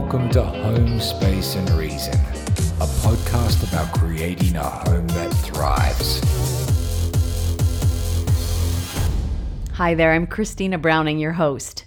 Welcome 0.00 0.30
to 0.30 0.44
Home 0.44 1.00
Space 1.00 1.56
and 1.56 1.68
Reason, 1.70 2.14
a 2.14 2.86
podcast 3.02 3.68
about 3.68 3.92
creating 3.98 4.54
a 4.54 4.62
home 4.62 5.08
that 5.08 5.30
thrives. 5.30 6.20
Hi 9.72 9.94
there, 9.94 10.12
I'm 10.12 10.28
Christina 10.28 10.78
Browning, 10.78 11.18
your 11.18 11.32
host. 11.32 11.84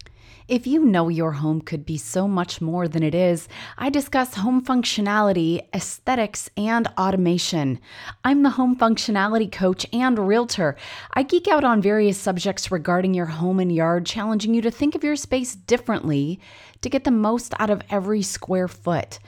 If 0.49 0.67
you 0.67 0.83
know 0.83 1.07
your 1.07 1.31
home 1.31 1.61
could 1.61 1.85
be 1.85 1.97
so 1.97 2.27
much 2.27 2.59
more 2.59 2.85
than 2.89 3.03
it 3.03 3.15
is, 3.15 3.47
I 3.77 3.89
discuss 3.89 4.33
home 4.33 4.61
functionality, 4.61 5.65
aesthetics, 5.73 6.49
and 6.57 6.89
automation. 6.97 7.79
I'm 8.25 8.43
the 8.43 8.49
home 8.49 8.75
functionality 8.75 9.49
coach 9.49 9.85
and 9.93 10.19
realtor. 10.19 10.75
I 11.13 11.23
geek 11.23 11.47
out 11.47 11.63
on 11.63 11.81
various 11.81 12.17
subjects 12.17 12.69
regarding 12.69 13.13
your 13.13 13.27
home 13.27 13.61
and 13.61 13.73
yard, 13.73 14.05
challenging 14.05 14.53
you 14.53 14.61
to 14.63 14.71
think 14.71 14.93
of 14.93 15.05
your 15.05 15.15
space 15.15 15.55
differently 15.55 16.41
to 16.81 16.89
get 16.89 17.03
the 17.03 17.11
most 17.11 17.53
out 17.59 17.69
of 17.69 17.81
every 17.89 18.21
square 18.21 18.67
foot. 18.67 19.19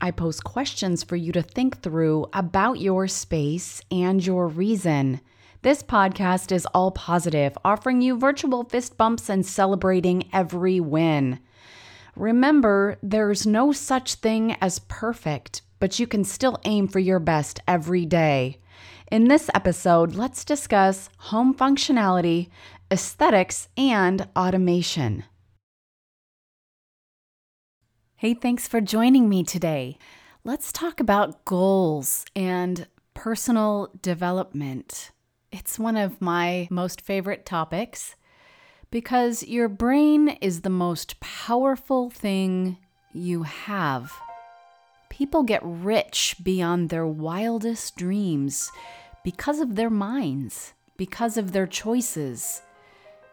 I 0.00 0.10
pose 0.10 0.40
questions 0.40 1.04
for 1.04 1.16
you 1.16 1.32
to 1.32 1.42
think 1.42 1.82
through 1.82 2.26
about 2.32 2.80
your 2.80 3.06
space 3.06 3.82
and 3.90 4.24
your 4.24 4.48
reason. 4.48 5.20
This 5.62 5.82
podcast 5.82 6.52
is 6.52 6.64
all 6.66 6.90
positive, 6.90 7.56
offering 7.64 8.00
you 8.00 8.16
virtual 8.16 8.64
fist 8.64 8.96
bumps 8.96 9.28
and 9.28 9.44
celebrating 9.44 10.28
every 10.32 10.80
win. 10.80 11.38
Remember, 12.16 12.96
there's 13.02 13.46
no 13.46 13.72
such 13.72 14.14
thing 14.14 14.56
as 14.62 14.78
perfect, 14.78 15.60
but 15.78 15.98
you 15.98 16.06
can 16.06 16.24
still 16.24 16.58
aim 16.64 16.88
for 16.88 16.98
your 16.98 17.18
best 17.18 17.60
every 17.68 18.06
day. 18.06 18.58
In 19.12 19.28
this 19.28 19.50
episode, 19.54 20.14
let's 20.14 20.44
discuss 20.44 21.10
home 21.18 21.54
functionality, 21.54 22.48
aesthetics, 22.90 23.68
and 23.76 24.26
automation. 24.36 25.24
Hey, 28.20 28.34
thanks 28.34 28.68
for 28.68 28.82
joining 28.82 29.30
me 29.30 29.44
today. 29.44 29.96
Let's 30.44 30.72
talk 30.72 31.00
about 31.00 31.46
goals 31.46 32.26
and 32.36 32.86
personal 33.14 33.88
development. 34.02 35.10
It's 35.50 35.78
one 35.78 35.96
of 35.96 36.20
my 36.20 36.68
most 36.70 37.00
favorite 37.00 37.46
topics 37.46 38.16
because 38.90 39.42
your 39.44 39.70
brain 39.70 40.36
is 40.42 40.60
the 40.60 40.68
most 40.68 41.18
powerful 41.20 42.10
thing 42.10 42.76
you 43.14 43.44
have. 43.44 44.12
People 45.08 45.42
get 45.42 45.62
rich 45.64 46.36
beyond 46.42 46.90
their 46.90 47.06
wildest 47.06 47.96
dreams 47.96 48.70
because 49.24 49.60
of 49.60 49.76
their 49.76 49.88
minds, 49.88 50.74
because 50.98 51.38
of 51.38 51.52
their 51.52 51.66
choices. 51.66 52.60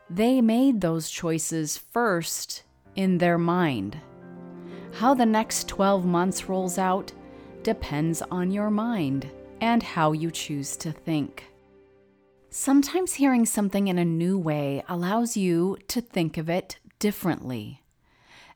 They 0.10 0.40
made 0.40 0.80
those 0.80 1.10
choices 1.10 1.76
first 1.76 2.64
in 2.96 3.18
their 3.18 3.38
mind. 3.38 4.00
How 4.98 5.14
the 5.14 5.28
next 5.28 5.68
12 5.68 6.06
months 6.06 6.50
rolls 6.50 6.80
out 6.80 7.14
depends 7.62 8.24
on 8.32 8.50
your 8.50 8.72
mind 8.72 9.30
and 9.62 9.84
how 9.84 10.12
you 10.12 10.32
choose 10.32 10.76
to 10.78 10.92
think. 10.92 11.44
Sometimes 12.50 13.14
hearing 13.14 13.46
something 13.46 13.90
in 13.90 14.00
a 14.00 14.04
new 14.04 14.40
way 14.40 14.84
allows 14.90 15.38
you 15.38 15.78
to 15.90 16.02
think 16.02 16.40
of 16.40 16.50
it 16.50 16.80
differently. 16.98 17.84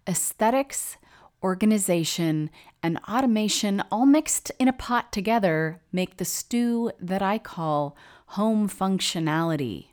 Aesthetics, 0.07 0.97
organization, 1.43 2.49
and 2.81 2.97
automation 3.07 3.83
all 3.91 4.07
mixed 4.07 4.51
in 4.57 4.67
a 4.67 4.73
pot 4.73 5.11
together 5.13 5.79
make 5.91 6.17
the 6.17 6.25
stew 6.25 6.89
that 6.99 7.21
I 7.21 7.37
call 7.37 7.95
home 8.29 8.67
functionality. 8.67 9.90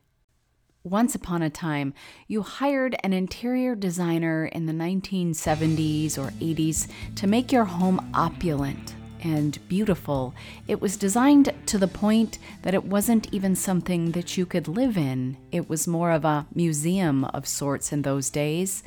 Once 0.85 1.15
upon 1.15 1.43
a 1.43 1.51
time, 1.51 1.93
you 2.29 2.41
hired 2.41 2.97
an 3.03 3.13
interior 3.13 3.75
designer 3.75 4.47
in 4.47 4.67
the 4.67 4.73
1970s 4.73 6.17
or 6.17 6.31
80s 6.41 6.89
to 7.17 7.27
make 7.27 7.51
your 7.51 7.65
home 7.65 8.11
opulent 8.15 8.95
and 9.21 9.59
beautiful. 9.69 10.35
It 10.69 10.81
was 10.81 10.97
designed 10.97 11.53
to 11.67 11.79
the 11.79 11.89
point 11.89 12.39
that 12.63 12.75
it 12.75 12.85
wasn't 12.85 13.33
even 13.33 13.57
something 13.57 14.13
that 14.13 14.37
you 14.37 14.47
could 14.47 14.69
live 14.69 14.97
in, 14.97 15.37
it 15.51 15.69
was 15.69 15.89
more 15.89 16.13
of 16.13 16.25
a 16.25 16.47
museum 16.55 17.25
of 17.25 17.49
sorts 17.49 17.93
in 17.93 18.03
those 18.03 18.31
days. 18.31 18.85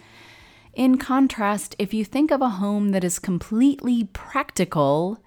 In 0.74 0.98
contrast, 0.98 1.76
if 1.78 1.94
you 1.94 2.06
think 2.06 2.32
of 2.32 2.42
a 2.42 2.50
home 2.50 2.90
that 2.92 3.04
is 3.04 3.20
completely 3.20 4.06
practical, 4.06 5.22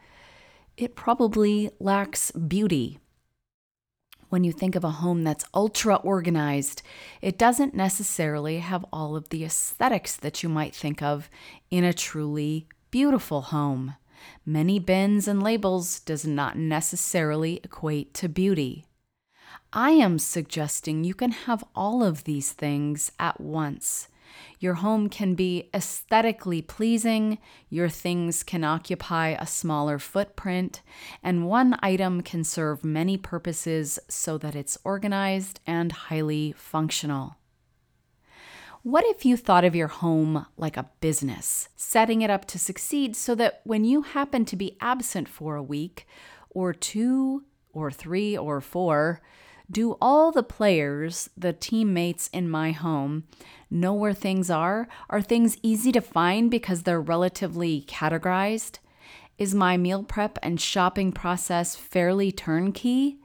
it 0.78 0.96
probably 0.96 1.70
lacks 1.78 2.30
beauty. 2.30 2.98
When 4.34 4.42
you 4.42 4.50
think 4.50 4.74
of 4.74 4.82
a 4.82 4.90
home 4.90 5.22
that's 5.22 5.44
ultra 5.54 5.94
organized, 5.94 6.82
it 7.22 7.38
doesn't 7.38 7.72
necessarily 7.72 8.58
have 8.58 8.84
all 8.92 9.14
of 9.14 9.28
the 9.28 9.44
aesthetics 9.44 10.16
that 10.16 10.42
you 10.42 10.48
might 10.48 10.74
think 10.74 11.00
of 11.00 11.30
in 11.70 11.84
a 11.84 11.92
truly 11.92 12.66
beautiful 12.90 13.42
home. 13.42 13.94
Many 14.44 14.80
bins 14.80 15.28
and 15.28 15.40
labels 15.40 16.00
does 16.00 16.26
not 16.26 16.58
necessarily 16.58 17.60
equate 17.62 18.12
to 18.14 18.28
beauty. 18.28 18.86
I 19.72 19.90
am 19.90 20.18
suggesting 20.18 21.04
you 21.04 21.14
can 21.14 21.30
have 21.30 21.62
all 21.76 22.02
of 22.02 22.24
these 22.24 22.50
things 22.50 23.12
at 23.20 23.40
once. 23.40 24.08
Your 24.58 24.74
home 24.74 25.08
can 25.08 25.34
be 25.34 25.70
aesthetically 25.74 26.62
pleasing, 26.62 27.38
your 27.68 27.88
things 27.88 28.42
can 28.42 28.64
occupy 28.64 29.28
a 29.28 29.46
smaller 29.46 29.98
footprint, 29.98 30.82
and 31.22 31.46
one 31.46 31.78
item 31.82 32.20
can 32.22 32.44
serve 32.44 32.84
many 32.84 33.16
purposes 33.16 33.98
so 34.08 34.38
that 34.38 34.54
it's 34.54 34.78
organized 34.84 35.60
and 35.66 35.92
highly 35.92 36.54
functional. 36.56 37.36
What 38.82 39.06
if 39.06 39.24
you 39.24 39.38
thought 39.38 39.64
of 39.64 39.74
your 39.74 39.88
home 39.88 40.44
like 40.58 40.76
a 40.76 40.90
business, 41.00 41.70
setting 41.74 42.20
it 42.20 42.28
up 42.28 42.44
to 42.46 42.58
succeed 42.58 43.16
so 43.16 43.34
that 43.36 43.62
when 43.64 43.84
you 43.84 44.02
happen 44.02 44.44
to 44.44 44.56
be 44.56 44.76
absent 44.78 45.26
for 45.26 45.56
a 45.56 45.62
week, 45.62 46.06
or 46.50 46.74
two, 46.74 47.44
or 47.72 47.90
three, 47.90 48.36
or 48.36 48.60
four, 48.60 49.22
do 49.70 49.96
all 50.00 50.30
the 50.30 50.42
players, 50.42 51.30
the 51.36 51.54
teammates 51.54 52.28
in 52.28 52.48
my 52.48 52.72
home, 52.72 53.24
know 53.74 53.92
where 53.92 54.14
things 54.14 54.48
are? 54.50 54.88
Are 55.10 55.20
things 55.20 55.58
easy 55.62 55.92
to 55.92 56.00
find 56.00 56.50
because 56.50 56.82
they're 56.82 57.00
relatively 57.00 57.84
categorized? 57.88 58.78
Is 59.36 59.54
my 59.54 59.76
meal 59.76 60.04
prep 60.04 60.38
and 60.42 60.60
shopping 60.60 61.12
process 61.12 61.74
fairly 61.74 62.30
turnkey? 62.30 63.18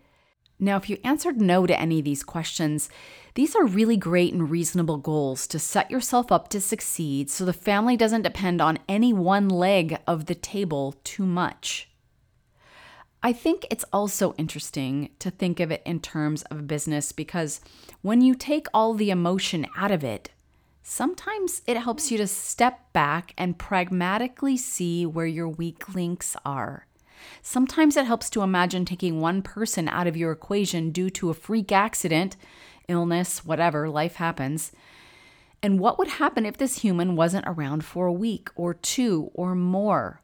Now, 0.60 0.76
if 0.76 0.90
you 0.90 0.98
answered 1.04 1.40
no 1.40 1.66
to 1.66 1.80
any 1.80 2.00
of 2.00 2.06
these 2.06 2.24
questions, 2.24 2.90
these 3.36 3.56
are 3.56 3.66
really 3.66 3.96
great 3.96 4.34
and 4.34 4.50
reasonable 4.50 4.98
goals 4.98 5.48
to 5.48 5.60
set 5.60 5.90
yourself 5.90 6.32
up 6.32 6.50
to 6.50 6.60
succeed 6.60 7.30
so 7.30 7.46
the 7.46 7.54
family 7.54 7.96
doesn't 7.96 8.24
depend 8.24 8.60
on 8.60 8.80
any 8.90 9.14
one 9.14 9.48
leg 9.48 9.98
of 10.06 10.26
the 10.26 10.36
table 10.36 10.96
too 11.06 11.26
much. 11.26 11.90
I 13.22 13.34
think 13.34 13.66
it's 13.70 13.86
also 13.94 14.34
interesting 14.38 15.10
to 15.20 15.30
think 15.30 15.60
of 15.60 15.72
it 15.72 15.82
in 15.86 16.00
terms 16.00 16.44
of 16.44 16.68
business 16.68 17.12
because 17.12 17.62
when 18.02 18.22
you 18.22 18.34
take 18.34 18.68
all 18.74 18.94
the 18.94 19.12
emotion 19.12 19.68
out 19.78 19.92
of 19.92 20.04
it, 20.04 20.32
sometimes 20.82 21.62
it 21.68 21.78
helps 21.78 22.10
hmm. 22.10 22.16
you 22.16 22.18
to 22.20 22.28
step 22.28 22.92
back 22.94 23.34
and 23.38 23.58
pragmatically 23.58 24.58
see 24.58 25.06
where 25.06 25.26
your 25.26 25.50
weak 25.50 25.94
links 25.94 26.36
are. 26.46 26.86
Sometimes 27.42 27.98
it 27.98 28.06
helps 28.06 28.30
to 28.32 28.42
imagine 28.42 28.86
taking 28.86 29.20
one 29.20 29.42
person 29.42 29.88
out 29.88 30.08
of 30.08 30.18
your 30.18 30.32
equation 30.32 30.92
due 30.92 31.10
to 31.12 31.30
a 31.30 31.34
freak 31.34 31.72
accident, 31.72 32.36
illness, 32.88 33.46
whatever, 33.46 33.90
life 33.90 34.16
happens. 34.16 34.72
And 35.62 35.80
what 35.80 36.00
would 36.00 36.08
happen 36.08 36.46
if 36.46 36.58
this 36.58 36.80
human 36.80 37.16
wasn't 37.16 37.46
around 37.48 37.84
for 37.84 38.08
a 38.08 38.14
week 38.14 38.50
or 38.56 38.74
two 38.74 39.30
or 39.34 39.56
more? 39.56 40.22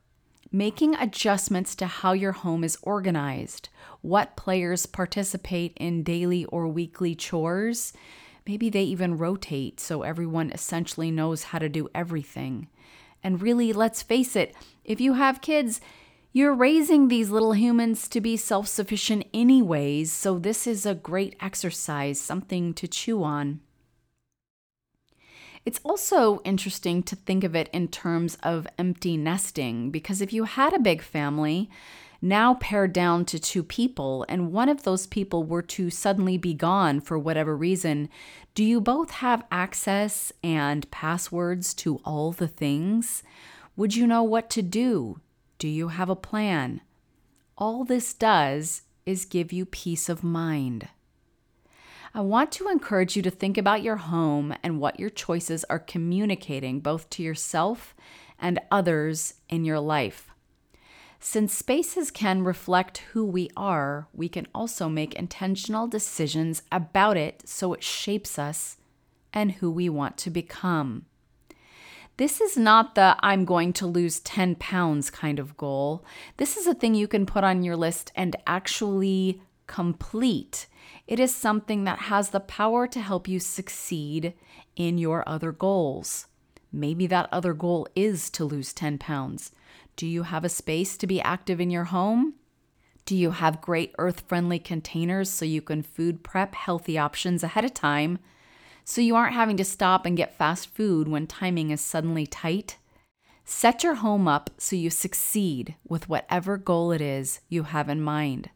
Making 0.52 0.96
adjustments 0.96 1.76
to 1.76 1.88
how 1.88 2.14
your 2.14 2.32
home 2.32 2.64
is 2.64 2.78
organized, 2.82 3.68
what 4.02 4.38
players 4.38 4.86
participate 4.86 5.74
in 5.76 6.04
daily 6.04 6.46
or 6.46 6.68
weekly 6.68 7.16
chores. 7.16 7.92
Maybe 8.48 8.70
they 8.70 8.84
even 8.84 9.18
rotate 9.18 9.80
so 9.80 10.04
everyone 10.04 10.52
essentially 10.52 11.12
knows 11.12 11.46
how 11.46 11.60
to 11.60 11.70
do 11.70 11.90
everything. 11.96 12.68
And 13.24 13.42
really, 13.42 13.74
let's 13.74 14.04
face 14.04 14.36
it, 14.36 14.56
if 14.84 15.02
you 15.02 15.14
have 15.14 15.42
kids, 15.42 15.82
you're 16.32 16.54
raising 16.54 17.08
these 17.08 17.30
little 17.32 17.54
humans 17.54 18.08
to 18.10 18.22
be 18.22 18.38
self 18.38 18.68
sufficient, 18.68 19.26
anyways, 19.34 20.12
so 20.12 20.38
this 20.38 20.68
is 20.68 20.86
a 20.86 20.94
great 20.94 21.36
exercise, 21.40 22.20
something 22.20 22.74
to 22.74 22.88
chew 22.88 23.24
on. 23.24 23.62
It's 25.66 25.80
also 25.84 26.42
interesting 26.44 27.02
to 27.04 27.16
think 27.16 27.44
of 27.44 27.56
it 27.56 27.70
in 27.74 27.88
terms 27.88 28.38
of 28.44 28.68
empty 28.78 29.18
nesting, 29.18 29.90
because 29.90 30.22
if 30.22 30.32
you 30.32 30.44
had 30.44 30.74
a 30.74 30.80
big 30.80 31.02
family, 31.02 31.70
now 32.26 32.56
pared 32.56 32.92
down 32.92 33.24
to 33.26 33.40
two 33.40 33.64
people, 33.64 34.26
and 34.28 34.52
one 34.52 34.68
of 34.68 34.84
those 34.84 35.06
people 35.06 35.44
were 35.44 35.62
to 35.62 35.90
suddenly 35.90 36.38
be 36.38 36.54
gone 36.54 37.00
for 37.00 37.18
whatever 37.20 37.56
reason, 37.56 38.10
do 38.56 38.64
you 38.64 38.82
both 38.82 39.12
have 39.12 39.46
access 39.52 40.34
and 40.44 40.90
passwords 40.90 41.74
to 41.76 42.02
all 42.04 42.32
the 42.32 42.48
things? 42.48 43.22
Would 43.78 43.96
you 43.96 44.08
know 44.08 44.24
what 44.24 44.50
to 44.50 44.62
do? 44.62 45.20
Do 45.60 45.68
you 45.68 45.90
have 45.90 46.10
a 46.10 46.16
plan? 46.16 46.82
All 47.58 47.86
this 47.86 48.14
does 48.14 48.82
is 49.06 49.26
give 49.26 49.54
you 49.54 49.66
peace 49.66 50.10
of 50.10 50.24
mind. 50.24 50.88
I 52.14 52.22
want 52.22 52.52
to 52.54 52.70
encourage 52.70 53.16
you 53.16 53.22
to 53.24 53.30
think 53.30 53.58
about 53.58 53.84
your 53.84 53.98
home 53.98 54.56
and 54.64 54.80
what 54.80 55.00
your 55.00 55.10
choices 55.10 55.64
are 55.66 55.80
communicating 55.80 56.80
both 56.80 57.10
to 57.12 57.24
yourself 57.24 57.94
and 58.40 58.60
others 58.72 59.36
in 59.48 59.64
your 59.64 59.80
life. 59.80 60.30
Since 61.20 61.54
spaces 61.54 62.12
can 62.12 62.44
reflect 62.44 63.00
who 63.14 63.26
we 63.26 63.50
are, 63.58 64.08
we 64.14 64.30
can 64.30 64.48
also 64.54 64.88
make 64.90 65.16
intentional 65.16 65.88
decisions 65.88 66.62
about 66.72 67.18
it 67.18 67.44
so 67.46 67.74
it 67.74 67.84
shapes 67.84 68.38
us 68.38 68.78
and 69.34 69.54
who 69.54 69.72
we 69.72 69.90
want 69.90 70.18
to 70.18 70.30
become. 70.30 71.06
This 72.18 72.40
is 72.40 72.56
not 72.56 72.96
the 72.96 73.18
I'm 73.20 73.44
going 73.44 73.74
to 73.74 73.88
lose 73.88 74.22
10 74.22 74.56
pounds 74.56 75.10
kind 75.10 75.38
of 75.38 75.58
goal. 75.58 76.06
This 76.38 76.56
is 76.56 76.66
a 76.66 76.74
thing 76.74 76.96
you 76.96 77.10
can 77.10 77.26
put 77.26 77.44
on 77.44 77.64
your 77.64 77.76
list 77.76 78.14
and 78.16 78.38
actually 78.48 79.42
complete. 79.68 80.68
It 81.08 81.20
is 81.20 81.36
something 81.36 81.84
that 81.84 82.00
has 82.00 82.30
the 82.30 82.40
power 82.40 82.88
to 82.88 83.02
help 83.02 83.28
you 83.28 83.40
succeed 83.40 84.34
in 84.78 84.98
your 84.98 85.28
other 85.28 85.52
goals. 85.52 86.28
Maybe 86.72 87.06
that 87.08 87.30
other 87.32 87.54
goal 87.54 87.88
is 87.96 88.30
to 88.32 88.46
lose 88.46 88.74
10 88.74 88.98
pounds. 88.98 89.52
Do 89.96 90.06
you 90.08 90.24
have 90.24 90.44
a 90.44 90.50
space 90.50 90.98
to 90.98 91.08
be 91.08 91.22
active 91.22 91.62
in 91.62 91.72
your 91.72 91.86
home? 91.86 92.34
Do 93.06 93.16
you 93.16 93.32
have 93.32 93.62
great 93.62 93.94
earth 93.98 94.24
friendly 94.28 94.60
containers 94.60 95.30
so 95.30 95.46
you 95.46 95.62
can 95.62 95.84
food 95.84 96.24
prep 96.24 96.56
healthy 96.56 96.98
options 96.98 97.44
ahead 97.44 97.64
of 97.64 97.74
time 97.74 98.20
so 98.84 99.02
you 99.02 99.16
aren't 99.16 99.34
having 99.34 99.58
to 99.58 99.64
stop 99.64 100.06
and 100.06 100.18
get 100.18 100.38
fast 100.38 100.70
food 100.70 101.08
when 101.08 101.28
timing 101.28 101.72
is 101.72 101.82
suddenly 101.82 102.28
tight. 102.28 102.78
Set 103.44 103.84
your 103.84 103.96
home 103.96 104.28
up 104.28 104.50
so 104.58 104.76
you 104.76 104.90
succeed 104.90 105.76
with 105.88 106.10
whatever 106.10 106.58
goal 106.58 106.92
it 106.92 107.02
is 107.02 107.42
you 107.48 107.64
have 107.64 107.90
in 107.90 108.02
mind. 108.02 108.50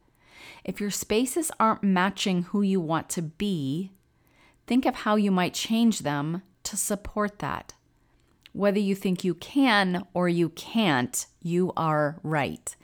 If 0.64 0.82
your 0.82 0.92
spaces 0.92 1.52
aren't 1.60 1.84
matching 1.84 2.44
who 2.44 2.62
you 2.62 2.82
want 2.82 3.10
to 3.10 3.22
be, 3.22 3.92
think 4.68 4.86
of 4.86 4.96
how 4.96 5.16
you 5.16 5.32
might 5.32 5.54
change 5.54 6.00
them 6.00 6.42
to 6.64 6.76
support 6.76 7.40
that. 7.40 7.74
Whether 8.52 8.80
you 8.80 8.96
think 8.96 9.24
you 9.24 9.36
can 9.36 10.06
or 10.14 10.28
you 10.28 10.50
can't, 10.50 11.26
you 11.42 11.72
are 11.78 12.20
right. 12.24 12.76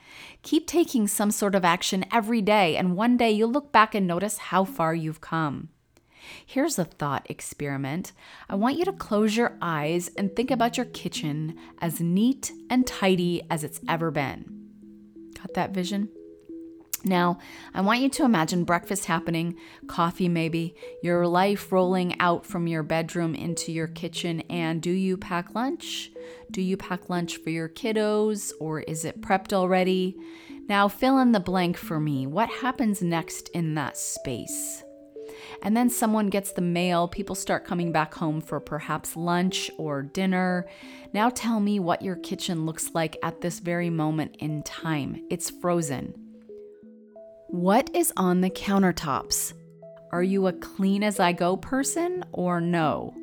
Keep 0.44 0.68
taking 0.68 1.08
some 1.08 1.32
sort 1.32 1.56
of 1.56 1.66
action 1.66 2.06
every 2.14 2.42
day, 2.42 2.78
and 2.78 2.96
one 2.96 3.18
day 3.18 3.32
you'll 3.32 3.52
look 3.52 3.72
back 3.72 3.96
and 3.96 4.06
notice 4.06 4.38
how 4.38 4.64
far 4.64 4.94
you've 4.94 5.22
come. 5.22 5.70
Here's 6.46 6.80
a 6.80 6.86
thought 6.86 7.26
experiment. 7.30 8.12
I 8.50 8.56
want 8.56 8.78
you 8.78 8.86
to 8.86 8.94
close 8.94 9.36
your 9.36 9.58
eyes 9.62 10.10
and 10.18 10.36
think 10.36 10.52
about 10.52 10.78
your 10.78 10.88
kitchen 10.88 11.58
as 11.80 12.00
neat 12.00 12.52
and 12.70 12.86
tidy 12.86 13.44
as 13.50 13.64
it's 13.64 13.82
ever 13.88 14.12
been. 14.12 14.70
Got 15.36 15.54
that 15.54 15.72
vision? 15.72 16.10
Now, 17.06 17.38
I 17.74 17.82
want 17.82 18.02
you 18.02 18.10
to 18.10 18.26
imagine 18.26 18.64
breakfast 18.64 19.06
happening, 19.06 19.58
coffee 19.88 20.28
maybe, 20.28 20.76
your 21.04 21.28
life 21.28 21.72
rolling 21.72 22.20
out 22.20 22.48
from 22.48 22.66
your 22.66 22.82
bedroom 22.82 23.36
into 23.36 23.72
your 23.72 23.88
kitchen. 23.88 24.42
And 24.50 24.82
do 24.82 24.90
you 24.90 25.16
pack 25.16 25.54
lunch? 25.54 26.12
Do 26.50 26.64
you 26.64 26.78
pack 26.78 27.08
lunch 27.10 27.38
for 27.38 27.52
your 27.52 27.70
kiddos 27.70 28.52
or 28.60 28.80
is 28.82 29.06
it 29.06 29.22
prepped 29.22 29.54
already? 29.54 30.18
Now, 30.68 30.88
fill 30.88 31.20
in 31.20 31.32
the 31.32 31.40
blank 31.40 31.78
for 31.78 32.00
me. 32.00 32.26
What 32.26 32.50
happens 32.50 33.04
next 33.04 33.50
in 33.50 33.76
that 33.76 33.98
space? 33.98 34.84
and 35.62 35.76
then 35.76 35.90
someone 35.90 36.30
gets 36.30 36.52
the 36.52 36.62
mail, 36.62 37.08
people 37.08 37.36
start 37.36 37.66
coming 37.66 37.92
back 37.92 38.14
home 38.14 38.42
for 38.42 38.60
perhaps 38.60 39.16
lunch 39.16 39.72
or 39.78 40.04
dinner. 40.04 40.68
Now 41.14 41.30
tell 41.30 41.60
me 41.60 41.80
what 41.80 42.02
your 42.02 42.16
kitchen 42.18 42.66
looks 42.66 42.94
like 42.94 43.18
at 43.24 43.42
this 43.42 43.60
very 43.60 43.90
moment 43.90 44.36
in 44.40 44.64
time. 44.64 45.24
It's 45.30 45.50
frozen. 45.50 46.25
What 47.56 47.90
is 47.96 48.12
on 48.18 48.42
the 48.42 48.50
countertops? 48.50 49.54
Are 50.12 50.22
you 50.22 50.48
a 50.48 50.52
clean 50.52 51.04
as 51.04 51.22
I 51.22 51.32
go 51.32 51.56
person 51.56 52.26
or 52.34 52.60
no? 52.60 53.16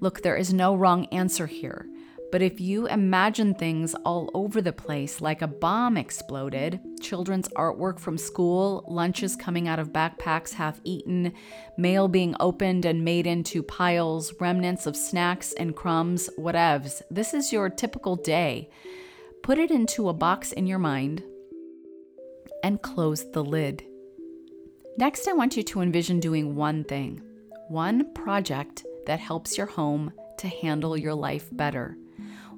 Look, 0.00 0.20
there 0.20 0.36
is 0.36 0.52
no 0.52 0.76
wrong 0.76 1.06
answer 1.06 1.46
here. 1.46 1.88
But 2.30 2.42
if 2.42 2.60
you 2.60 2.86
imagine 2.86 3.54
things 3.54 3.94
all 4.04 4.30
over 4.34 4.60
the 4.60 4.74
place, 4.74 5.22
like 5.22 5.40
a 5.40 5.46
bomb 5.46 5.96
exploded, 5.96 6.78
children's 7.00 7.48
artwork 7.48 7.98
from 7.98 8.18
school, 8.18 8.84
lunches 8.88 9.36
coming 9.36 9.68
out 9.68 9.78
of 9.78 9.90
backpacks 9.90 10.52
half 10.52 10.78
eaten, 10.84 11.32
mail 11.78 12.08
being 12.08 12.36
opened 12.40 12.84
and 12.84 13.06
made 13.06 13.26
into 13.26 13.62
piles, 13.62 14.34
remnants 14.38 14.86
of 14.86 14.98
snacks 14.98 15.54
and 15.54 15.74
crumbs, 15.74 16.28
whatevs, 16.38 17.00
this 17.10 17.32
is 17.32 17.54
your 17.54 17.70
typical 17.70 18.16
day. 18.16 18.68
Put 19.42 19.56
it 19.56 19.70
into 19.70 20.10
a 20.10 20.14
box 20.14 20.52
in 20.52 20.66
your 20.66 20.78
mind 20.78 21.22
and 22.64 22.80
close 22.80 23.30
the 23.30 23.44
lid. 23.44 23.84
Next, 24.96 25.28
I 25.28 25.34
want 25.34 25.54
you 25.54 25.62
to 25.64 25.82
envision 25.82 26.18
doing 26.18 26.56
one 26.56 26.82
thing, 26.82 27.20
one 27.68 28.10
project 28.14 28.86
that 29.06 29.20
helps 29.20 29.58
your 29.58 29.66
home 29.66 30.12
to 30.38 30.48
handle 30.48 30.96
your 30.96 31.14
life 31.14 31.46
better. 31.52 31.98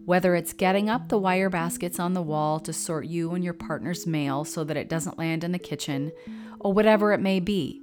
Whether 0.04 0.36
it's 0.36 0.52
getting 0.52 0.88
up 0.88 1.08
the 1.08 1.18
wire 1.18 1.50
baskets 1.50 1.98
on 1.98 2.12
the 2.12 2.22
wall 2.22 2.60
to 2.60 2.72
sort 2.72 3.06
you 3.06 3.34
and 3.34 3.42
your 3.42 3.52
partner's 3.52 4.06
mail 4.06 4.44
so 4.44 4.62
that 4.62 4.76
it 4.76 4.88
doesn't 4.88 5.18
land 5.18 5.42
in 5.42 5.50
the 5.50 5.58
kitchen, 5.58 6.12
or 6.60 6.72
whatever 6.72 7.12
it 7.12 7.20
may 7.20 7.40
be. 7.40 7.82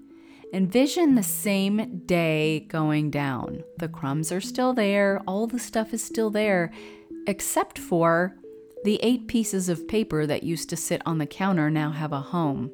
Envision 0.54 1.16
the 1.16 1.24
same 1.24 2.04
day 2.06 2.62
going 2.70 3.12
down. 3.12 3.64
The 3.80 3.90
crumbs 3.90 4.32
are 4.32 4.40
still 4.40 4.74
there, 4.74 5.22
all 5.28 5.46
the 5.46 5.60
stuff 5.60 5.94
is 5.94 6.02
still 6.02 6.30
there, 6.30 6.72
except 7.28 7.78
for 7.78 8.38
the 8.84 9.00
eight 9.02 9.28
pieces 9.28 9.70
of 9.70 9.88
paper 9.88 10.26
that 10.26 10.44
used 10.44 10.70
to 10.70 10.76
sit 10.76 11.02
on 11.06 11.18
the 11.18 11.26
counter 11.26 11.70
now 11.70 11.92
have 11.92 12.12
a 12.12 12.20
home. 12.20 12.72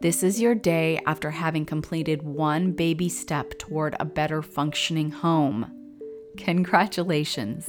This 0.00 0.22
is 0.22 0.40
your 0.40 0.54
day 0.54 0.98
after 1.06 1.30
having 1.30 1.66
completed 1.66 2.22
one 2.22 2.72
baby 2.72 3.10
step 3.10 3.58
toward 3.58 3.94
a 4.00 4.06
better 4.06 4.40
functioning 4.40 5.10
home. 5.10 5.70
Congratulations. 6.38 7.68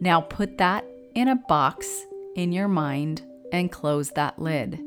Now 0.00 0.22
put 0.22 0.56
that 0.56 0.86
in 1.14 1.28
a 1.28 1.36
box 1.36 2.06
in 2.34 2.52
your 2.52 2.68
mind 2.68 3.22
and 3.52 3.70
close 3.70 4.10
that 4.12 4.38
lid. 4.38 4.80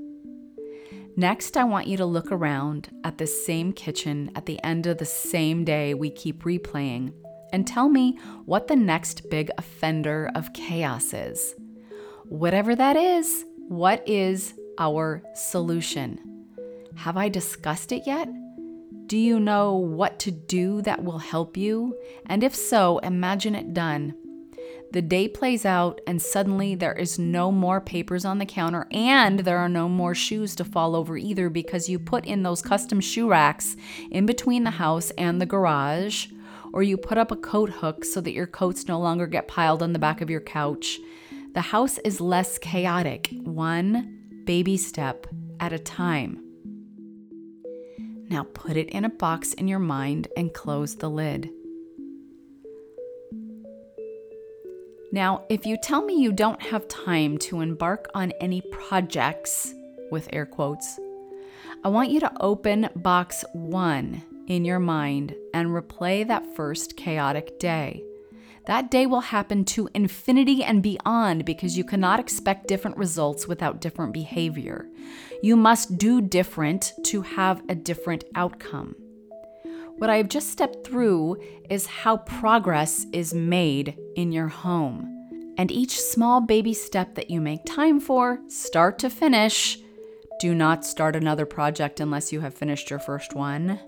Next, 1.16 1.58
I 1.58 1.64
want 1.64 1.88
you 1.88 1.98
to 1.98 2.06
look 2.06 2.32
around 2.32 2.90
at 3.04 3.18
the 3.18 3.28
same 3.28 3.72
kitchen 3.72 4.32
at 4.36 4.46
the 4.46 4.62
end 4.64 4.88
of 4.88 4.98
the 4.98 5.06
same 5.06 5.64
day 5.64 5.94
we 5.94 6.10
keep 6.10 6.44
replaying 6.44 7.14
and 7.52 7.66
tell 7.66 7.90
me 7.90 8.18
what 8.46 8.68
the 8.68 8.76
next 8.76 9.30
big 9.30 9.50
offender 9.58 10.32
of 10.36 10.54
chaos 10.54 11.14
is. 11.14 11.56
Whatever 12.26 12.76
that 12.76 12.96
is, 12.96 13.46
what 13.68 14.08
is 14.08 14.54
our 14.78 15.24
solution? 15.34 16.20
Have 16.96 17.18
I 17.18 17.30
discussed 17.30 17.92
it 17.92 18.04
yet? 18.06 18.28
Do 19.08 19.18
you 19.18 19.40
know 19.40 19.76
what 19.76 20.20
to 20.20 20.32
do 20.32 20.82
that 20.82 21.04
will 21.04 21.20
help 21.20 21.56
you? 21.56 21.98
And 22.26 22.44
if 22.44 22.54
so, 22.54 22.98
imagine 23.00 23.56
it 23.56 23.74
done. 23.74 24.16
The 24.92 25.02
day 25.02 25.28
plays 25.28 25.66
out, 25.66 26.00
and 26.08 26.22
suddenly 26.22 26.74
there 26.74 26.94
is 26.94 27.20
no 27.20 27.52
more 27.52 27.82
papers 27.82 28.24
on 28.24 28.40
the 28.40 28.46
counter, 28.46 28.88
and 28.92 29.40
there 29.40 29.58
are 29.58 29.70
no 29.70 29.90
more 29.90 30.16
shoes 30.16 30.56
to 30.56 30.66
fall 30.66 30.96
over 30.96 31.18
either 31.18 31.50
because 31.50 31.90
you 31.90 32.00
put 32.00 32.26
in 32.26 32.44
those 32.44 32.62
custom 32.62 33.02
shoe 33.02 33.30
racks 33.30 33.76
in 34.12 34.26
between 34.26 34.64
the 34.64 34.72
house 34.72 35.12
and 35.12 35.42
the 35.42 35.46
garage, 35.46 36.28
or 36.78 36.84
you 36.84 36.96
put 36.96 37.18
up 37.18 37.32
a 37.32 37.36
coat 37.36 37.72
hook 37.72 38.06
so 38.06 38.22
that 38.22 38.34
your 38.34 38.46
coats 38.46 38.88
no 38.88 39.00
longer 39.00 39.26
get 39.26 39.48
piled 39.48 39.82
on 39.82 39.94
the 39.94 39.98
back 39.98 40.22
of 40.22 40.30
your 40.30 40.40
couch. 40.40 41.00
The 41.56 41.62
house 41.62 41.98
is 41.98 42.22
less 42.22 42.60
chaotic, 42.60 43.32
one 43.42 44.44
baby 44.46 44.78
step 44.78 45.26
at 45.60 45.74
a 45.74 45.80
time. 45.80 46.40
Now 48.30 48.44
put 48.54 48.78
it 48.78 48.92
in 48.92 49.06
a 49.06 49.10
box 49.10 49.54
in 49.54 49.68
your 49.68 49.80
mind 49.80 50.28
and 50.38 50.54
close 50.54 50.96
the 50.96 51.10
lid. 51.10 51.50
Now, 55.12 55.46
if 55.50 55.66
you 55.66 55.78
tell 55.82 56.06
me 56.06 56.22
you 56.22 56.32
don't 56.32 56.62
have 56.62 56.88
time 56.88 57.40
to 57.40 57.62
embark 57.62 58.08
on 58.14 58.34
any 58.40 58.62
projects, 58.62 59.74
with 60.12 60.30
air 60.32 60.46
quotes, 60.46 61.00
I 61.84 61.88
want 61.88 62.12
you 62.12 62.20
to 62.20 62.32
open 62.40 62.88
box 62.96 63.44
one 63.54 64.22
in 64.48 64.66
your 64.66 64.80
mind 64.80 65.36
and 65.54 65.70
replay 65.70 66.28
that 66.28 66.56
first 66.56 66.98
chaotic 66.98 67.60
day. 67.60 68.04
That 68.68 68.92
day 68.92 69.06
will 69.06 69.22
happen 69.22 69.64
to 69.66 69.90
infinity 69.94 70.62
and 70.62 70.84
beyond 70.84 71.46
because 71.46 71.78
you 71.78 71.86
cannot 71.86 72.20
expect 72.20 72.68
different 72.68 72.98
results 72.98 73.48
without 73.48 73.80
different 73.80 74.14
behavior. 74.14 74.90
You 75.42 75.56
must 75.56 75.98
do 75.98 76.20
different 76.20 76.92
to 77.06 77.22
have 77.22 77.62
a 77.70 77.76
different 77.76 78.26
outcome. 78.36 78.96
What 79.98 80.10
I 80.10 80.18
have 80.18 80.28
just 80.28 80.50
stepped 80.50 80.86
through 80.86 81.38
is 81.70 81.86
how 81.86 82.18
progress 82.18 83.06
is 83.14 83.34
made 83.34 83.98
in 84.16 84.34
your 84.34 84.50
home. 84.50 85.14
And 85.58 85.72
each 85.72 86.00
small 86.00 86.42
baby 86.42 86.74
step 86.74 87.16
that 87.16 87.32
you 87.32 87.40
make 87.40 87.66
time 87.66 88.00
for, 88.00 88.40
start 88.48 89.00
to 89.00 89.10
finish, 89.10 89.80
do 90.40 90.54
not 90.54 90.86
start 90.86 91.16
another 91.16 91.48
project 91.48 92.00
unless 92.00 92.32
you 92.32 92.42
have 92.42 92.54
finished 92.54 92.90
your 92.90 93.00
first 93.00 93.34
one. 93.34 93.80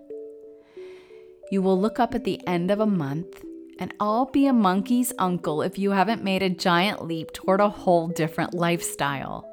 You 1.51 1.61
will 1.61 1.79
look 1.79 1.99
up 1.99 2.13
at 2.13 2.23
the 2.23 2.45
end 2.47 2.69
of 2.69 2.79
a 2.79 2.85
month 2.85 3.43
and 3.79 3.93
I'll 3.99 4.25
be 4.25 4.45
a 4.45 4.53
monkey's 4.53 5.13
uncle 5.17 5.61
if 5.61 5.79
you 5.79 5.91
haven't 5.91 6.23
made 6.23 6.43
a 6.43 6.49
giant 6.49 7.05
leap 7.05 7.31
toward 7.31 7.61
a 7.61 7.69
whole 7.69 8.07
different 8.09 8.53
lifestyle. 8.53 9.45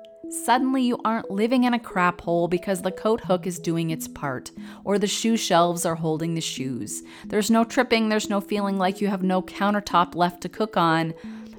Suddenly, 0.45 0.83
you 0.83 0.99
aren't 1.05 1.31
living 1.31 1.65
in 1.65 1.73
a 1.73 1.79
crap 1.79 2.21
hole 2.21 2.49
because 2.49 2.83
the 2.83 2.91
coat 2.91 3.21
hook 3.21 3.47
is 3.47 3.61
doing 3.61 3.91
its 3.91 4.09
part, 4.09 4.51
or 4.85 4.99
the 4.99 5.07
shoe 5.07 5.37
shelves 5.37 5.87
are 5.87 5.95
holding 5.95 6.35
the 6.35 6.41
shoes. 6.41 7.05
There's 7.25 7.49
no 7.49 7.63
tripping, 7.63 8.09
there's 8.09 8.29
no 8.29 8.41
feeling 8.41 8.77
like 8.77 9.01
you 9.01 9.07
have 9.07 9.23
no 9.23 9.41
countertop 9.41 10.17
left 10.17 10.41
to 10.41 10.49
cook 10.49 10.77
on 10.77 11.15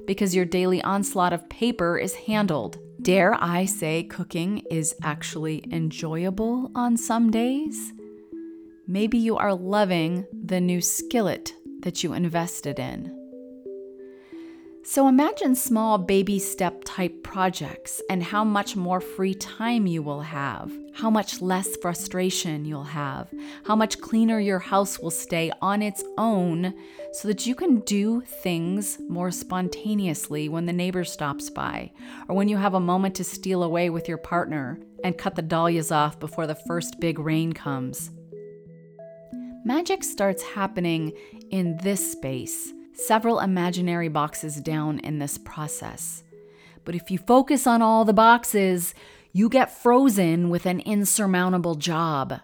because 0.06 0.34
your 0.34 0.44
daily 0.44 0.82
onslaught 0.82 1.32
of 1.32 1.48
paper 1.48 1.96
is 1.96 2.14
handled. 2.14 2.78
Dare 3.00 3.34
I 3.42 3.64
say, 3.64 4.02
cooking 4.02 4.58
is 4.70 4.94
actually 5.02 5.64
enjoyable 5.72 6.70
on 6.74 6.98
some 6.98 7.30
days? 7.30 7.94
Maybe 8.90 9.18
you 9.18 9.36
are 9.36 9.54
loving 9.54 10.26
the 10.32 10.62
new 10.62 10.80
skillet 10.80 11.52
that 11.80 12.02
you 12.02 12.14
invested 12.14 12.78
in. 12.78 13.14
So 14.82 15.06
imagine 15.06 15.54
small 15.54 15.98
baby 15.98 16.38
step 16.38 16.84
type 16.86 17.22
projects 17.22 18.00
and 18.08 18.22
how 18.22 18.44
much 18.44 18.76
more 18.76 19.02
free 19.02 19.34
time 19.34 19.86
you 19.86 20.02
will 20.02 20.22
have, 20.22 20.72
how 20.94 21.10
much 21.10 21.42
less 21.42 21.76
frustration 21.82 22.64
you'll 22.64 22.82
have, 22.84 23.28
how 23.66 23.76
much 23.76 24.00
cleaner 24.00 24.40
your 24.40 24.58
house 24.58 24.98
will 24.98 25.10
stay 25.10 25.52
on 25.60 25.82
its 25.82 26.02
own 26.16 26.72
so 27.12 27.28
that 27.28 27.44
you 27.44 27.54
can 27.54 27.80
do 27.80 28.22
things 28.22 28.98
more 29.06 29.30
spontaneously 29.30 30.48
when 30.48 30.64
the 30.64 30.72
neighbor 30.72 31.04
stops 31.04 31.50
by 31.50 31.92
or 32.26 32.34
when 32.34 32.48
you 32.48 32.56
have 32.56 32.72
a 32.72 32.80
moment 32.80 33.14
to 33.16 33.24
steal 33.24 33.62
away 33.62 33.90
with 33.90 34.08
your 34.08 34.16
partner 34.16 34.80
and 35.04 35.18
cut 35.18 35.34
the 35.34 35.42
dahlias 35.42 35.92
off 35.92 36.18
before 36.18 36.46
the 36.46 36.54
first 36.66 36.98
big 37.00 37.18
rain 37.18 37.52
comes. 37.52 38.12
Magic 39.68 40.02
starts 40.02 40.42
happening 40.42 41.12
in 41.50 41.76
this 41.82 42.12
space 42.12 42.72
several 42.94 43.38
imaginary 43.38 44.08
boxes 44.08 44.62
down 44.62 44.98
in 45.00 45.18
this 45.18 45.36
process. 45.36 46.22
But 46.86 46.94
if 46.94 47.10
you 47.10 47.18
focus 47.18 47.66
on 47.66 47.82
all 47.82 48.06
the 48.06 48.14
boxes, 48.14 48.94
you 49.30 49.50
get 49.50 49.70
frozen 49.70 50.48
with 50.48 50.64
an 50.64 50.80
insurmountable 50.80 51.74
job. 51.74 52.40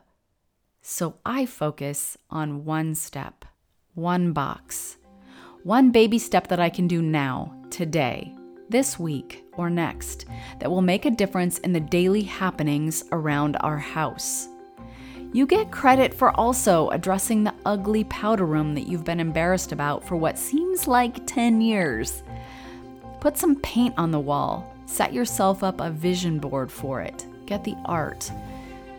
So 0.83 1.17
I 1.25 1.47
focus 1.47 2.19
on 2.29 2.67
one 2.67 2.95
step, 2.95 3.47
one 3.95 4.35
box, 4.35 4.99
one 5.63 5.93
baby 5.93 6.19
step 6.19 6.49
that 6.49 6.61
I 6.61 6.69
can 6.69 6.87
do 6.87 7.01
now, 7.01 7.57
today, 7.71 8.37
this 8.69 8.99
week, 8.99 9.47
or 9.55 9.71
next 9.71 10.27
that 10.61 10.71
will 10.71 10.83
make 10.83 11.07
a 11.07 11.11
difference 11.11 11.57
in 11.61 11.73
the 11.73 11.81
daily 11.81 12.23
happenings 12.25 13.03
around 13.13 13.57
our 13.61 13.79
house. 13.79 14.47
You 15.35 15.47
get 15.47 15.73
credit 15.73 16.15
for 16.15 16.31
also 16.39 16.91
addressing 16.91 17.43
the 17.43 17.55
ugly 17.67 18.05
powder 18.05 18.47
room 18.47 18.77
that 18.77 18.87
you've 18.87 19.03
been 19.03 19.19
embarrassed 19.19 19.73
about 19.73 20.07
for 20.07 20.15
what 20.15 20.39
seems 20.39 20.87
like 20.87 21.27
10 21.27 21.61
years. 21.61 22.23
Put 23.19 23.37
some 23.37 23.57
paint 23.57 23.95
on 23.99 24.13
the 24.13 24.21
wall, 24.21 24.73
set 24.87 25.13
yourself 25.13 25.65
up 25.65 25.81
a 25.81 25.91
vision 25.91 26.39
board 26.39 26.71
for 26.71 27.01
it, 27.01 27.27
get 27.47 27.65
the 27.65 27.75
art. 27.85 28.31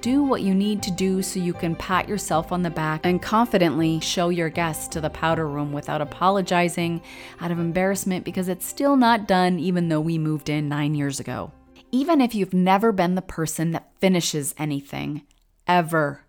Do 0.02 0.24
what 0.24 0.42
you 0.42 0.54
need 0.54 0.84
to 0.84 0.92
do 0.92 1.22
so 1.22 1.40
you 1.40 1.54
can 1.54 1.74
pat 1.74 2.10
yourself 2.10 2.52
on 2.52 2.64
the 2.64 2.70
back 2.70 3.06
and 3.06 3.22
confidently 3.22 4.02
show 4.02 4.28
your 4.28 4.50
guests 4.50 4.90
to 4.90 5.00
the 5.00 5.10
powder 5.10 5.48
room 5.48 5.72
without 5.72 6.02
apologizing 6.02 7.02
out 7.40 7.52
of 7.52 7.60
embarrassment 7.60 8.26
because 8.26 8.50
it's 8.50 8.66
still 8.66 8.98
not 8.98 9.26
done, 9.26 9.58
even 9.58 9.88
though 9.88 10.02
we 10.02 10.18
moved 10.18 10.50
in 10.50 10.68
nine 10.68 10.96
years 10.96 11.22
ago. 11.22 11.54
Even 11.94 12.20
if 12.20 12.36
you've 12.36 12.54
never 12.54 12.92
been 12.92 13.16
the 13.16 13.22
person 13.22 13.72
that 13.72 13.90
finishes 14.02 14.54
anything, 14.58 15.22
ever. 15.66 16.25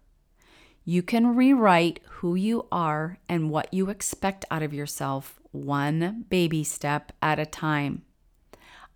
You 0.89 1.03
can 1.03 1.35
rewrite 1.35 1.99
who 2.09 2.37
you 2.37 2.69
are 2.71 3.19
and 3.29 3.51
what 3.51 3.75
you 3.75 3.91
expect 3.91 4.45
out 4.53 4.63
of 4.63 4.73
yourself 4.73 5.41
one 5.51 6.25
baby 6.29 6.63
step 6.63 7.11
at 7.21 7.41
a 7.41 7.45
time. 7.45 8.03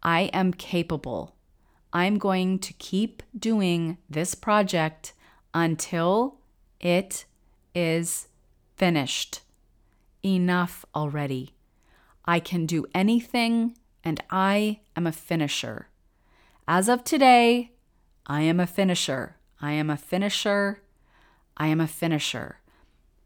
I 0.01 0.31
am 0.33 0.53
capable. 0.53 1.35
I'm 1.93 2.17
going 2.17 2.61
to 2.61 2.73
keep 2.75 3.25
doing 3.37 3.99
this 4.09 4.37
project 4.37 5.15
until 5.53 6.39
it 6.79 7.25
is 7.75 8.29
finished. 8.77 9.41
Enough 10.25 10.85
already. 10.95 11.57
I 12.25 12.39
can 12.39 12.67
do 12.67 12.87
anything 12.95 13.77
and 14.05 14.23
I 14.31 14.79
am 14.95 15.09
a 15.09 15.13
finisher. 15.13 15.89
As 16.69 16.89
of 16.89 17.03
today, 17.03 17.73
I 18.29 18.43
am 18.43 18.61
a 18.61 18.67
finisher. 18.69 19.39
I 19.61 19.73
am 19.73 19.91
a 19.91 19.97
finisher. 19.97 20.83
I 21.61 21.67
am 21.67 21.79
a 21.79 21.87
finisher. 21.87 22.57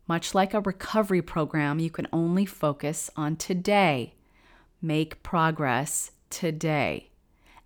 Much 0.08 0.34
like 0.34 0.52
a 0.52 0.60
recovery 0.60 1.22
program, 1.22 1.78
you 1.78 1.88
can 1.88 2.08
only 2.12 2.44
focus 2.44 3.08
on 3.16 3.36
today. 3.36 4.14
Make 4.82 5.22
progress 5.22 6.10
today. 6.30 7.10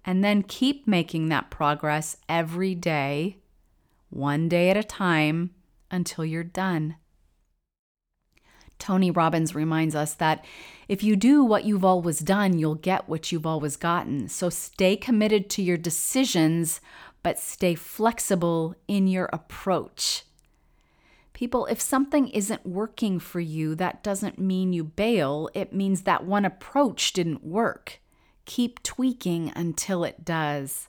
And 0.04 0.22
then 0.22 0.42
keep 0.42 0.86
making 0.86 1.30
that 1.30 1.50
progress 1.50 2.18
every 2.28 2.74
day, 2.74 3.38
one 4.10 4.46
day 4.46 4.68
at 4.68 4.76
a 4.76 4.84
time, 4.84 5.54
until 5.90 6.22
you're 6.22 6.44
done. 6.44 6.96
Tony 8.78 9.10
Robbins 9.10 9.54
reminds 9.54 9.94
us 9.94 10.12
that 10.16 10.44
if 10.86 11.02
you 11.02 11.16
do 11.16 11.42
what 11.42 11.64
you've 11.64 11.84
always 11.84 12.18
done, 12.18 12.58
you'll 12.58 12.74
get 12.74 13.08
what 13.08 13.32
you've 13.32 13.46
always 13.46 13.76
gotten. 13.76 14.28
So 14.28 14.50
stay 14.50 14.96
committed 14.96 15.48
to 15.50 15.62
your 15.62 15.78
decisions, 15.78 16.82
but 17.22 17.38
stay 17.38 17.74
flexible 17.74 18.74
in 18.86 19.08
your 19.08 19.30
approach. 19.32 20.24
People, 21.38 21.66
if 21.66 21.80
something 21.80 22.26
isn't 22.30 22.66
working 22.66 23.20
for 23.20 23.38
you, 23.38 23.76
that 23.76 24.02
doesn't 24.02 24.40
mean 24.40 24.72
you 24.72 24.82
bail. 24.82 25.48
It 25.54 25.72
means 25.72 26.02
that 26.02 26.24
one 26.24 26.44
approach 26.44 27.12
didn't 27.12 27.44
work. 27.44 28.00
Keep 28.44 28.82
tweaking 28.82 29.52
until 29.54 30.02
it 30.02 30.24
does. 30.24 30.88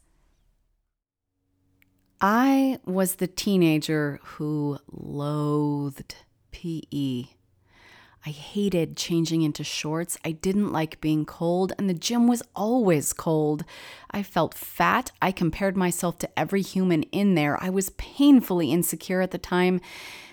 I 2.20 2.80
was 2.84 3.18
the 3.18 3.28
teenager 3.28 4.20
who 4.24 4.80
loathed 4.92 6.16
PE. 6.50 7.26
I 8.26 8.32
hated 8.32 8.98
changing 8.98 9.44
into 9.44 9.64
shorts. 9.64 10.18
I 10.26 10.32
didn't 10.32 10.74
like 10.74 11.00
being 11.00 11.26
cold, 11.26 11.72
and 11.78 11.90
the 11.90 11.94
gym 11.94 12.28
was 12.28 12.44
always 12.56 13.14
cold. 13.14 13.64
I 14.12 14.24
felt 14.24 14.54
fat. 14.54 15.12
I 15.22 15.32
compared 15.32 15.78
myself 15.78 16.18
to 16.20 16.40
every 16.40 16.62
human 16.62 17.04
in 17.04 17.36
there. 17.36 17.62
I 17.64 17.70
was 17.70 17.92
painfully 17.92 18.72
insecure 18.72 19.22
at 19.22 19.32
the 19.32 19.38
time, 19.38 19.80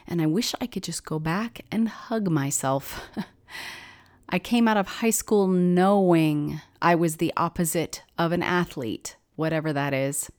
and 0.07 0.21
I 0.21 0.27
wish 0.27 0.55
I 0.61 0.67
could 0.67 0.83
just 0.83 1.05
go 1.05 1.19
back 1.19 1.61
and 1.71 1.89
hug 1.89 2.29
myself. 2.29 3.03
I 4.29 4.41
came 4.41 4.67
out 4.67 4.77
of 4.77 4.89
high 4.89 5.11
school 5.11 5.47
knowing 5.47 6.61
I 6.83 6.97
was 6.97 7.17
the 7.17 7.33
opposite 7.37 8.03
of 8.19 8.33
an 8.33 8.43
athlete, 8.43 9.17
whatever 9.37 9.73
that 9.73 9.95
is. 9.95 10.31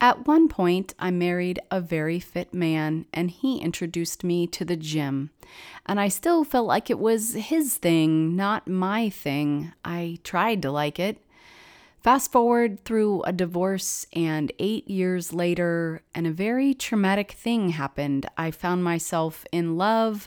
At 0.00 0.26
one 0.26 0.48
point, 0.48 0.94
I 0.98 1.10
married 1.10 1.60
a 1.70 1.80
very 1.80 2.20
fit 2.20 2.54
man, 2.54 3.06
and 3.12 3.30
he 3.30 3.58
introduced 3.58 4.24
me 4.24 4.46
to 4.48 4.64
the 4.64 4.76
gym. 4.76 5.30
And 5.86 6.00
I 6.00 6.08
still 6.08 6.44
felt 6.44 6.66
like 6.66 6.90
it 6.90 6.98
was 6.98 7.34
his 7.34 7.76
thing, 7.76 8.34
not 8.36 8.68
my 8.68 9.10
thing. 9.10 9.72
I 9.84 10.18
tried 10.24 10.62
to 10.62 10.70
like 10.70 10.98
it. 10.98 11.18
Fast 12.02 12.32
forward 12.32 12.82
through 12.84 13.22
a 13.24 13.32
divorce, 13.32 14.06
and 14.14 14.52
eight 14.58 14.88
years 14.88 15.34
later, 15.34 16.02
and 16.14 16.26
a 16.26 16.32
very 16.32 16.72
traumatic 16.72 17.32
thing 17.32 17.70
happened. 17.70 18.26
I 18.38 18.50
found 18.50 18.82
myself 18.82 19.44
in 19.52 19.76
love, 19.76 20.26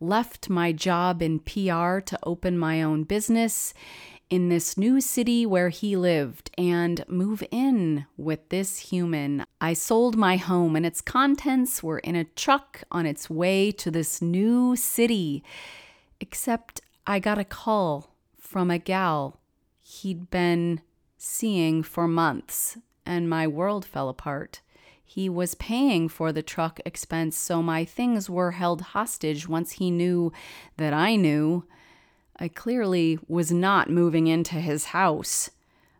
left 0.00 0.48
my 0.48 0.72
job 0.72 1.20
in 1.20 1.40
PR 1.40 2.00
to 2.00 2.18
open 2.22 2.56
my 2.56 2.82
own 2.82 3.04
business 3.04 3.74
in 4.30 4.48
this 4.48 4.78
new 4.78 5.00
city 5.00 5.44
where 5.44 5.68
he 5.68 5.96
lived 5.96 6.50
and 6.56 7.04
move 7.08 7.42
in 7.50 8.06
with 8.16 8.48
this 8.48 8.78
human. 8.78 9.44
I 9.60 9.74
sold 9.74 10.16
my 10.16 10.36
home, 10.36 10.76
and 10.76 10.86
its 10.86 11.00
contents 11.00 11.82
were 11.82 11.98
in 11.98 12.14
a 12.14 12.24
truck 12.24 12.84
on 12.92 13.04
its 13.06 13.28
way 13.28 13.72
to 13.72 13.90
this 13.90 14.22
new 14.22 14.76
city. 14.76 15.42
Except 16.20 16.80
I 17.06 17.18
got 17.18 17.38
a 17.38 17.44
call 17.44 18.14
from 18.38 18.70
a 18.70 18.78
gal 18.78 19.40
he'd 19.80 20.30
been 20.30 20.80
seeing 21.18 21.82
for 21.82 22.06
months, 22.06 22.78
and 23.04 23.28
my 23.28 23.46
world 23.46 23.84
fell 23.84 24.08
apart. 24.08 24.60
He 25.04 25.28
was 25.28 25.56
paying 25.56 26.08
for 26.08 26.30
the 26.30 26.42
truck 26.42 26.78
expense, 26.86 27.36
so 27.36 27.62
my 27.62 27.84
things 27.84 28.30
were 28.30 28.52
held 28.52 28.80
hostage 28.80 29.48
once 29.48 29.72
he 29.72 29.90
knew 29.90 30.32
that 30.76 30.94
I 30.94 31.16
knew. 31.16 31.64
I 32.42 32.48
clearly 32.48 33.18
was 33.28 33.52
not 33.52 33.90
moving 33.90 34.26
into 34.26 34.54
his 34.54 34.86
house. 34.86 35.50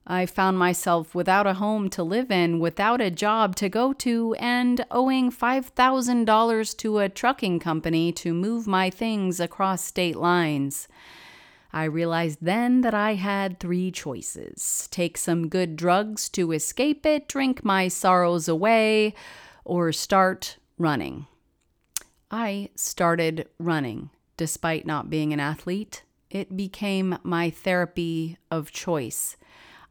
I 0.06 0.24
found 0.24 0.58
myself 0.58 1.14
without 1.14 1.46
a 1.46 1.54
home 1.54 1.90
to 1.90 2.02
live 2.02 2.30
in, 2.30 2.58
without 2.58 3.02
a 3.02 3.10
job 3.10 3.54
to 3.56 3.68
go 3.68 3.92
to, 3.92 4.34
and 4.38 4.86
owing 4.90 5.30
$5,000 5.30 6.76
to 6.78 6.98
a 6.98 7.08
trucking 7.10 7.60
company 7.60 8.10
to 8.12 8.32
move 8.32 8.66
my 8.66 8.88
things 8.88 9.38
across 9.38 9.84
state 9.84 10.16
lines. 10.16 10.88
I 11.72 11.84
realized 11.84 12.38
then 12.40 12.80
that 12.80 12.94
I 12.94 13.14
had 13.14 13.60
three 13.60 13.90
choices 13.92 14.88
take 14.90 15.18
some 15.18 15.48
good 15.48 15.76
drugs 15.76 16.28
to 16.30 16.52
escape 16.52 17.04
it, 17.04 17.28
drink 17.28 17.62
my 17.62 17.86
sorrows 17.86 18.48
away, 18.48 19.14
or 19.64 19.92
start 19.92 20.56
running. 20.78 21.26
I 22.30 22.70
started 22.74 23.46
running 23.58 24.08
despite 24.36 24.86
not 24.86 25.10
being 25.10 25.34
an 25.34 25.38
athlete. 25.38 26.02
It 26.30 26.56
became 26.56 27.18
my 27.24 27.50
therapy 27.50 28.38
of 28.50 28.70
choice. 28.70 29.36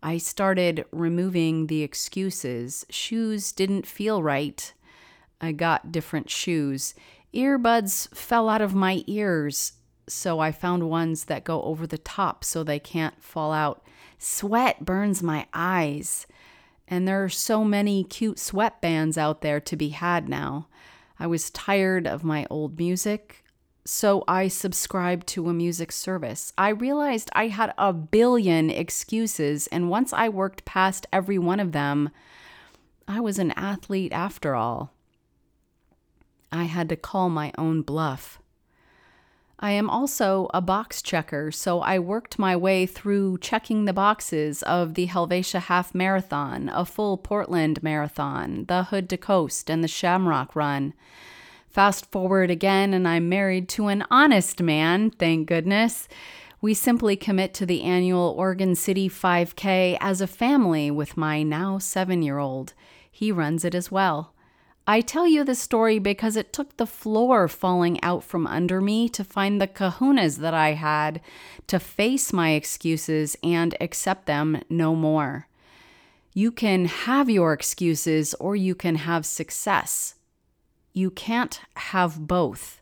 I 0.01 0.17
started 0.17 0.85
removing 0.91 1.67
the 1.67 1.83
excuses. 1.83 2.85
Shoes 2.89 3.51
didn't 3.51 3.85
feel 3.85 4.23
right. 4.23 4.73
I 5.41 5.51
got 5.51 5.91
different 5.91 6.29
shoes. 6.29 6.95
Earbuds 7.33 8.13
fell 8.15 8.47
out 8.47 8.61
of 8.61 8.73
my 8.73 9.03
ears, 9.07 9.73
so 10.07 10.39
I 10.39 10.53
found 10.53 10.89
ones 10.89 11.25
that 11.25 11.43
go 11.43 11.61
over 11.63 11.85
the 11.85 11.97
top 11.97 12.43
so 12.45 12.63
they 12.63 12.79
can't 12.79 13.21
fall 13.21 13.51
out. 13.51 13.83
Sweat 14.17 14.85
burns 14.85 15.21
my 15.21 15.45
eyes. 15.53 16.25
And 16.87 17.07
there 17.07 17.23
are 17.23 17.29
so 17.29 17.63
many 17.63 18.03
cute 18.03 18.37
sweatbands 18.37 19.17
out 19.17 19.41
there 19.41 19.59
to 19.59 19.75
be 19.75 19.89
had 19.89 20.27
now. 20.29 20.67
I 21.19 21.27
was 21.27 21.49
tired 21.51 22.07
of 22.07 22.23
my 22.23 22.47
old 22.49 22.79
music, 22.79 23.43
so 23.89 24.23
I 24.27 24.49
subscribed 24.49 25.25
to 25.29 25.49
a 25.49 25.53
music 25.53 25.91
service. 25.91 26.53
I 26.59 26.69
realized 26.69 27.31
I 27.33 27.47
had 27.47 27.73
a 27.75 27.91
billion 27.91 28.69
excuses, 28.69 29.65
and 29.67 29.89
once 29.89 30.13
I 30.13 30.29
worked 30.29 30.63
past 30.63 31.07
every 31.11 31.39
one 31.39 31.59
of 31.59 31.71
them, 31.71 32.11
I 33.07 33.19
was 33.19 33.39
an 33.39 33.51
athlete 33.53 34.13
after 34.13 34.53
all. 34.53 34.93
I 36.51 36.65
had 36.65 36.87
to 36.89 36.95
call 36.95 37.29
my 37.29 37.51
own 37.57 37.81
bluff. 37.81 38.39
I 39.59 39.71
am 39.71 39.89
also 39.89 40.51
a 40.53 40.61
box 40.61 41.01
checker, 41.01 41.51
so 41.51 41.81
I 41.81 41.97
worked 41.97 42.37
my 42.37 42.55
way 42.55 42.85
through 42.85 43.39
checking 43.39 43.85
the 43.85 43.93
boxes 43.93 44.61
of 44.63 44.93
the 44.93 45.07
Helvetia 45.07 45.61
Half 45.61 45.95
Marathon, 45.95 46.69
a 46.69 46.85
full 46.85 47.17
Portland 47.17 47.81
Marathon, 47.81 48.65
the 48.67 48.83
Hood 48.83 49.09
to 49.09 49.17
Coast, 49.17 49.67
and 49.67 49.83
the 49.83 49.87
Shamrock 49.87 50.55
Run. 50.55 50.93
Fast 51.69 52.11
forward 52.11 52.49
again, 52.49 52.95
and 52.95 53.07
I'm 53.07 53.29
married 53.29 53.69
to 53.69 53.87
an 53.87 54.03
honest 54.09 54.61
man, 54.61 55.11
thank 55.11 55.47
goodness. 55.47 56.07
We 56.61 56.73
simply 56.73 57.15
commit 57.15 57.53
to 57.55 57.65
the 57.65 57.83
annual 57.83 58.33
Oregon 58.37 58.73
City 58.73 59.07
5K 59.07 59.97
as 60.01 60.19
a 60.19 60.27
family 60.27 60.89
with 60.89 61.15
my 61.15 61.43
now 61.43 61.77
seven 61.77 62.23
year 62.23 62.39
old. 62.39 62.73
He 63.09 63.31
runs 63.31 63.63
it 63.63 63.75
as 63.75 63.91
well. 63.91 64.33
I 64.87 65.01
tell 65.01 65.27
you 65.27 65.43
this 65.43 65.59
story 65.59 65.99
because 65.99 66.35
it 66.35 66.51
took 66.51 66.75
the 66.77 66.87
floor 66.87 67.47
falling 67.47 68.03
out 68.03 68.23
from 68.23 68.47
under 68.47 68.81
me 68.81 69.07
to 69.09 69.23
find 69.23 69.61
the 69.61 69.67
kahunas 69.67 70.37
that 70.37 70.55
I 70.55 70.73
had 70.73 71.21
to 71.67 71.79
face 71.79 72.33
my 72.33 72.53
excuses 72.53 73.37
and 73.43 73.77
accept 73.79 74.25
them 74.25 74.63
no 74.71 74.95
more. 74.95 75.47
You 76.33 76.51
can 76.51 76.85
have 76.85 77.29
your 77.29 77.53
excuses 77.53 78.33
or 78.33 78.55
you 78.55 78.73
can 78.73 78.95
have 78.95 79.27
success. 79.27 80.15
You 80.93 81.11
can't 81.11 81.61
have 81.75 82.27
both. 82.27 82.81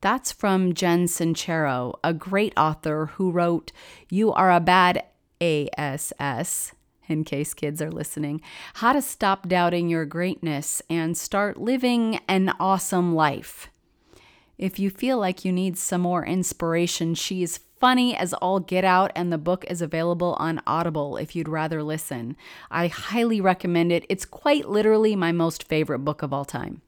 That's 0.00 0.32
from 0.32 0.72
Jen 0.74 1.06
Sincero, 1.06 1.98
a 2.02 2.14
great 2.14 2.54
author 2.56 3.06
who 3.14 3.30
wrote 3.30 3.72
You 4.08 4.32
Are 4.32 4.50
a 4.50 4.60
Bad 4.60 5.04
ASS 5.40 6.72
in 7.10 7.24
case 7.24 7.52
kids 7.52 7.82
are 7.82 7.90
listening, 7.90 8.40
how 8.74 8.92
to 8.92 9.02
stop 9.02 9.48
doubting 9.48 9.88
your 9.88 10.06
greatness 10.06 10.80
and 10.88 11.18
start 11.18 11.60
living 11.60 12.20
an 12.28 12.54
awesome 12.60 13.14
life. 13.14 13.68
If 14.56 14.78
you 14.78 14.90
feel 14.90 15.18
like 15.18 15.44
you 15.44 15.52
need 15.52 15.76
some 15.76 16.02
more 16.02 16.24
inspiration, 16.24 17.14
she 17.14 17.42
is 17.42 17.60
funny 17.80 18.14
as 18.14 18.34
all 18.34 18.60
get 18.60 18.84
out, 18.84 19.10
and 19.16 19.32
the 19.32 19.38
book 19.38 19.64
is 19.68 19.82
available 19.82 20.36
on 20.38 20.62
Audible 20.66 21.16
if 21.16 21.34
you'd 21.34 21.48
rather 21.48 21.82
listen. 21.82 22.36
I 22.70 22.86
highly 22.88 23.40
recommend 23.40 23.90
it. 23.90 24.04
It's 24.08 24.26
quite 24.26 24.68
literally 24.68 25.16
my 25.16 25.32
most 25.32 25.64
favorite 25.64 26.00
book 26.00 26.22
of 26.22 26.32
all 26.32 26.44
time. 26.44 26.82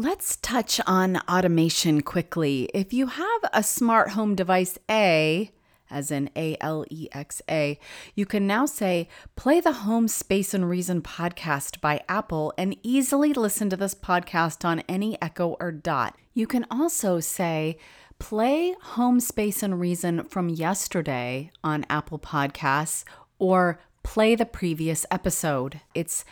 Let's 0.00 0.36
touch 0.36 0.80
on 0.86 1.16
automation 1.28 2.02
quickly. 2.02 2.70
If 2.72 2.92
you 2.92 3.08
have 3.08 3.40
a 3.52 3.64
smart 3.64 4.10
home 4.10 4.36
device 4.36 4.78
A, 4.88 5.50
as 5.90 6.12
in 6.12 6.30
A 6.36 6.56
L 6.60 6.84
E 6.88 7.08
X 7.10 7.42
A, 7.50 7.80
you 8.14 8.24
can 8.24 8.46
now 8.46 8.64
say, 8.64 9.08
Play 9.34 9.58
the 9.58 9.72
Home 9.72 10.06
Space 10.06 10.54
and 10.54 10.70
Reason 10.70 11.02
podcast 11.02 11.80
by 11.80 12.00
Apple 12.08 12.54
and 12.56 12.76
easily 12.84 13.32
listen 13.32 13.68
to 13.70 13.76
this 13.76 13.96
podcast 13.96 14.64
on 14.64 14.84
any 14.88 15.20
Echo 15.20 15.56
or 15.58 15.72
Dot. 15.72 16.16
You 16.32 16.46
can 16.46 16.64
also 16.70 17.18
say, 17.18 17.76
Play 18.20 18.76
Home 18.80 19.18
Space 19.18 19.64
and 19.64 19.80
Reason 19.80 20.22
from 20.22 20.48
yesterday 20.48 21.50
on 21.64 21.84
Apple 21.90 22.20
Podcasts 22.20 23.02
or 23.40 23.80
play 24.04 24.36
the 24.36 24.46
previous 24.46 25.04
episode. 25.10 25.80
It's 25.92 26.24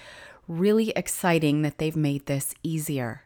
really 0.46 0.90
exciting 0.90 1.62
that 1.62 1.78
they've 1.78 1.96
made 1.96 2.26
this 2.26 2.54
easier. 2.62 3.25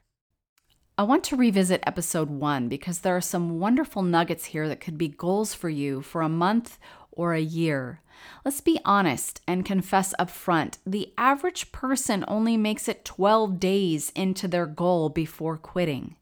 I 1.00 1.02
want 1.02 1.24
to 1.24 1.36
revisit 1.36 1.82
episode 1.86 2.28
one 2.28 2.68
because 2.68 2.98
there 2.98 3.16
are 3.16 3.22
some 3.22 3.58
wonderful 3.58 4.02
nuggets 4.02 4.44
here 4.44 4.68
that 4.68 4.82
could 4.82 4.98
be 4.98 5.08
goals 5.08 5.54
for 5.54 5.70
you 5.70 6.02
for 6.02 6.20
a 6.20 6.28
month 6.28 6.78
or 7.10 7.32
a 7.32 7.40
year. 7.40 8.02
Let's 8.44 8.60
be 8.60 8.78
honest 8.84 9.40
and 9.48 9.64
confess 9.64 10.12
up 10.18 10.28
front 10.28 10.76
the 10.84 11.10
average 11.16 11.72
person 11.72 12.22
only 12.28 12.58
makes 12.58 12.86
it 12.86 13.06
12 13.06 13.58
days 13.58 14.12
into 14.14 14.46
their 14.46 14.66
goal 14.66 15.08
before 15.08 15.56
quitting. 15.56 16.16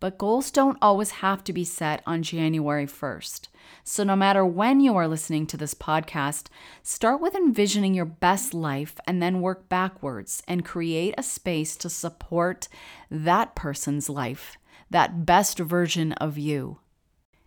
But 0.00 0.18
goals 0.18 0.52
don't 0.52 0.78
always 0.80 1.10
have 1.10 1.42
to 1.44 1.52
be 1.52 1.64
set 1.64 2.02
on 2.06 2.22
January 2.22 2.86
1st. 2.86 3.48
So, 3.82 4.04
no 4.04 4.14
matter 4.14 4.46
when 4.46 4.80
you 4.80 4.96
are 4.96 5.08
listening 5.08 5.46
to 5.48 5.56
this 5.56 5.74
podcast, 5.74 6.46
start 6.82 7.20
with 7.20 7.34
envisioning 7.34 7.94
your 7.94 8.04
best 8.04 8.54
life 8.54 8.96
and 9.06 9.20
then 9.20 9.40
work 9.40 9.68
backwards 9.68 10.42
and 10.46 10.64
create 10.64 11.14
a 11.18 11.22
space 11.22 11.76
to 11.78 11.90
support 11.90 12.68
that 13.10 13.56
person's 13.56 14.08
life, 14.08 14.56
that 14.88 15.26
best 15.26 15.58
version 15.58 16.12
of 16.12 16.38
you. 16.38 16.78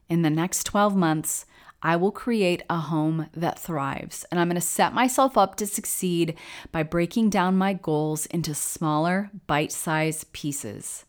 In 0.09 0.21
the 0.21 0.29
next 0.29 0.65
12 0.65 0.93
months, 0.93 1.45
I 1.81 1.95
will 1.95 2.11
create 2.11 2.63
a 2.69 2.77
home 2.77 3.29
that 3.33 3.57
thrives. 3.57 4.25
And 4.29 4.39
I'm 4.39 4.47
going 4.47 4.55
to 4.55 4.61
set 4.61 4.93
myself 4.93 5.37
up 5.37 5.55
to 5.55 5.65
succeed 5.65 6.37
by 6.71 6.83
breaking 6.83 7.29
down 7.29 7.57
my 7.57 7.73
goals 7.73 8.25
into 8.27 8.53
smaller, 8.53 9.31
bite 9.47 9.71
sized 9.71 10.31
pieces. 10.33 11.05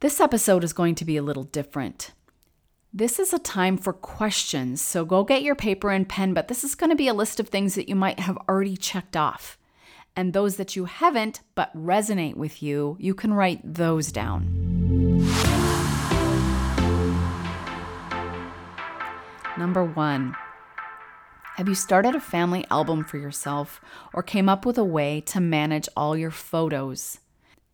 This 0.00 0.18
episode 0.18 0.64
is 0.64 0.72
going 0.72 0.94
to 0.94 1.04
be 1.04 1.18
a 1.18 1.22
little 1.22 1.42
different. 1.42 2.12
This 2.90 3.18
is 3.18 3.34
a 3.34 3.38
time 3.38 3.76
for 3.76 3.92
questions, 3.92 4.80
so 4.80 5.04
go 5.04 5.24
get 5.24 5.42
your 5.42 5.54
paper 5.54 5.90
and 5.90 6.08
pen, 6.08 6.32
but 6.32 6.48
this 6.48 6.64
is 6.64 6.74
going 6.74 6.88
to 6.88 6.96
be 6.96 7.08
a 7.08 7.12
list 7.12 7.38
of 7.38 7.50
things 7.50 7.74
that 7.74 7.86
you 7.86 7.94
might 7.94 8.18
have 8.18 8.38
already 8.48 8.78
checked 8.78 9.14
off. 9.14 9.58
And 10.16 10.32
those 10.32 10.56
that 10.56 10.74
you 10.74 10.86
haven't 10.86 11.42
but 11.54 11.76
resonate 11.76 12.36
with 12.36 12.62
you, 12.62 12.96
you 12.98 13.12
can 13.12 13.34
write 13.34 13.60
those 13.62 14.10
down. 14.10 14.48
Number 19.58 19.84
one, 19.84 20.34
have 21.56 21.68
you 21.68 21.74
started 21.74 22.14
a 22.14 22.20
family 22.20 22.64
album 22.70 23.04
for 23.04 23.18
yourself 23.18 23.82
or 24.14 24.22
came 24.22 24.48
up 24.48 24.64
with 24.64 24.78
a 24.78 24.84
way 24.84 25.20
to 25.26 25.40
manage 25.40 25.90
all 25.94 26.16
your 26.16 26.30
photos? 26.30 27.19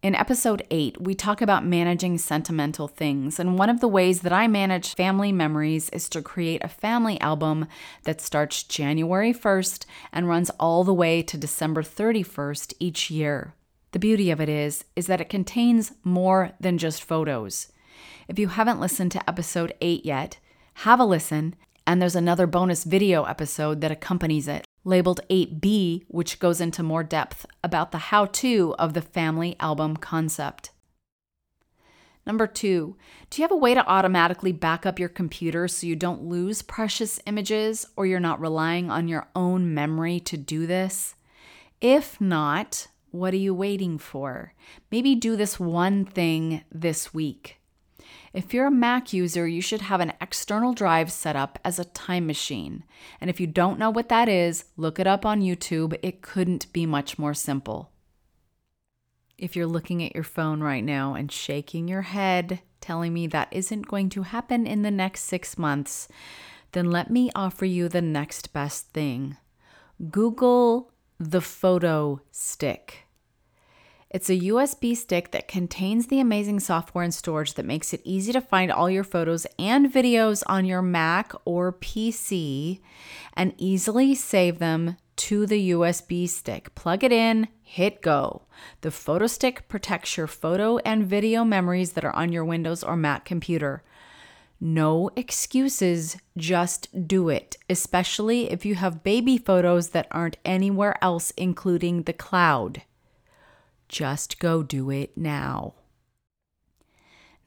In 0.07 0.15
episode 0.15 0.65
8, 0.71 1.01
we 1.01 1.17
talk 1.17 1.43
about 1.43 1.67
managing 1.67 2.17
sentimental 2.19 2.87
things, 2.87 3.41
and 3.41 3.59
one 3.59 3.69
of 3.69 3.81
the 3.81 3.89
ways 3.89 4.21
that 4.21 4.33
I 4.33 4.47
manage 4.47 4.95
family 4.95 5.33
memories 5.33 5.89
is 5.89 6.09
to 6.11 6.23
create 6.23 6.63
a 6.63 6.69
family 6.69 7.21
album 7.21 7.67
that 8.05 8.21
starts 8.21 8.63
January 8.63 9.35
1st 9.35 9.85
and 10.13 10.29
runs 10.29 10.49
all 10.61 10.85
the 10.85 10.95
way 10.95 11.23
to 11.23 11.37
December 11.37 11.83
31st 11.83 12.75
each 12.79 13.11
year. 13.11 13.55
The 13.91 13.99
beauty 13.99 14.31
of 14.31 14.41
it 14.41 14.49
is 14.49 14.85
is 14.95 15.09
that 15.09 15.21
it 15.21 15.29
contains 15.29 15.91
more 16.05 16.53
than 16.61 16.79
just 16.79 17.03
photos. 17.03 17.73
If 18.29 18.39
you 18.39 18.47
haven't 18.47 18.79
listened 18.79 19.11
to 19.11 19.29
episode 19.29 19.75
8 19.81 20.07
yet, 20.07 20.39
have 20.85 21.01
a 21.01 21.05
listen, 21.05 21.57
and 21.85 22.01
there's 22.01 22.15
another 22.15 22.47
bonus 22.47 22.85
video 22.85 23.25
episode 23.25 23.81
that 23.81 23.91
accompanies 23.91 24.47
it 24.47 24.66
labeled 24.87 25.21
8B, 25.29 26.05
which 26.09 26.39
goes 26.39 26.61
into 26.61 26.83
more 26.83 27.03
depth 27.03 27.45
about 27.63 27.91
the 27.93 27.99
how 27.99 28.27
to 28.27 28.75
of 28.79 28.95
the 28.95 29.03
family 29.03 29.57
album 29.61 29.97
concept. 29.97 30.71
Number 32.25 32.47
two, 32.47 32.97
do 33.29 33.41
you 33.41 33.45
have 33.45 33.53
a 33.53 33.57
way 33.57 33.75
to 33.75 33.87
automatically 33.87 34.53
back 34.53 34.87
up 34.87 34.99
your 34.99 35.09
computer 35.09 35.69
so 35.69 35.87
you 35.87 35.95
don't 35.95 36.25
lose 36.25 36.63
precious 36.63 37.21
images 37.27 37.87
or 37.97 38.07
you're 38.07 38.19
not 38.21 38.41
relying 38.41 38.91
on 38.91 39.09
your 39.09 39.29
own 39.35 39.75
memory 39.75 40.19
to 40.21 40.37
do 40.37 40.67
this? 40.67 41.15
If 41.81 42.21
not, 42.21 42.89
what 43.11 43.35
are 43.35 43.39
you 43.39 43.55
waiting 43.55 43.99
for? 43.99 44.55
Maybe 44.91 45.15
do 45.15 45.37
this 45.37 45.61
one 45.61 46.05
thing 46.05 46.65
this 46.73 47.13
week. 47.13 47.61
If 48.37 48.53
you're 48.53 48.67
a 48.67 48.71
Mac 48.71 49.15
user, 49.15 49.49
you 49.49 49.63
should 49.63 49.81
have 49.81 50.03
an 50.03 50.13
external 50.21 50.75
drive 50.75 51.11
set 51.11 51.37
up 51.37 51.59
as 51.65 51.79
a 51.79 51.87
time 51.87 52.27
machine. 52.27 52.85
And 53.19 53.31
if 53.31 53.41
you 53.41 53.47
don't 53.47 53.79
know 53.79 53.89
what 53.89 54.11
that 54.11 54.29
is, 54.29 54.67
look 54.77 55.01
it 55.01 55.07
up 55.07 55.25
on 55.25 55.41
YouTube. 55.41 55.99
It 56.03 56.21
couldn't 56.21 56.71
be 56.75 56.85
much 56.85 57.19
more 57.19 57.33
simple. 57.33 57.93
If 59.39 59.57
you're 59.57 59.67
looking 59.67 60.05
at 60.05 60.15
your 60.15 60.23
phone 60.23 60.63
right 60.63 60.85
now 60.85 61.15
and 61.15 61.33
shaking 61.33 61.89
your 61.89 62.03
head, 62.03 62.61
telling 62.83 63.15
me 63.15 63.27
that 63.29 63.49
isn't 63.53 63.89
going 63.89 64.11
to 64.11 64.25
happen 64.25 64.67
in 64.67 64.83
the 64.83 64.91
next 64.91 65.23
six 65.23 65.57
months, 65.57 66.07
then 66.73 66.91
let 66.91 67.11
me 67.11 67.31
offer 67.35 67.65
you 67.65 67.89
the 67.89 68.03
next 68.03 68.53
best 68.53 68.91
thing 68.91 69.39
Google 70.11 70.93
the 71.19 71.41
photo 71.41 72.21
stick. 72.31 73.06
It's 74.09 74.31
a 74.31 74.39
USB 74.39 74.97
stick 74.97 75.33
that 75.33 75.49
contains 75.49 76.07
the 76.07 76.21
amazing 76.21 76.61
software 76.61 77.03
and 77.03 77.13
storage 77.13 77.55
that 77.55 77.67
makes 77.67 77.93
it 77.93 78.01
easy 78.05 78.33
to 78.33 78.41
find 78.41 78.71
all 78.71 78.89
your 78.89 79.03
photos 79.03 79.47
and 79.59 79.93
videos 79.93 80.45
on 80.47 80.65
your 80.65 80.81
Mac 80.81 81.33
or 81.45 81.73
PC 81.73 82.81
and 83.35 83.53
easily 83.59 84.15
save 84.15 84.61
them 84.61 84.97
to 85.17 85.45
the 85.45 85.71
USB 85.71 86.29
stick. 86.29 86.73
Plug 86.77 87.03
it 87.03 87.11
in, 87.11 87.49
hit 87.63 88.01
go. 88.01 88.43
The 88.83 88.93
photo 88.93 89.27
stick 89.27 89.67
protects 89.67 90.17
your 90.17 90.29
photo 90.29 90.79
and 90.79 91.05
video 91.05 91.45
memories 91.45 91.93
that 91.93 92.05
are 92.05 92.15
on 92.15 92.31
your 92.31 92.45
Windows 92.45 92.85
or 92.85 92.97
Mac 92.97 93.25
computer. 93.25 93.83
No 94.61 95.11
excuses, 95.17 96.17
just 96.37 97.09
do 97.09 97.29
it, 97.29 97.57
especially 97.69 98.53
if 98.53 98.65
you 98.65 98.77
have 98.77 99.03
baby 99.03 99.37
photos 99.37 99.91
that 99.91 100.07
aren't 100.13 100.39
anywhere 100.45 100.97
else, 101.03 101.33
including 101.33 102.05
the 102.05 102.13
cloud. 102.13 102.83
Just 103.89 104.39
go 104.39 104.63
do 104.63 104.91
it 104.91 105.17
now. 105.17 105.75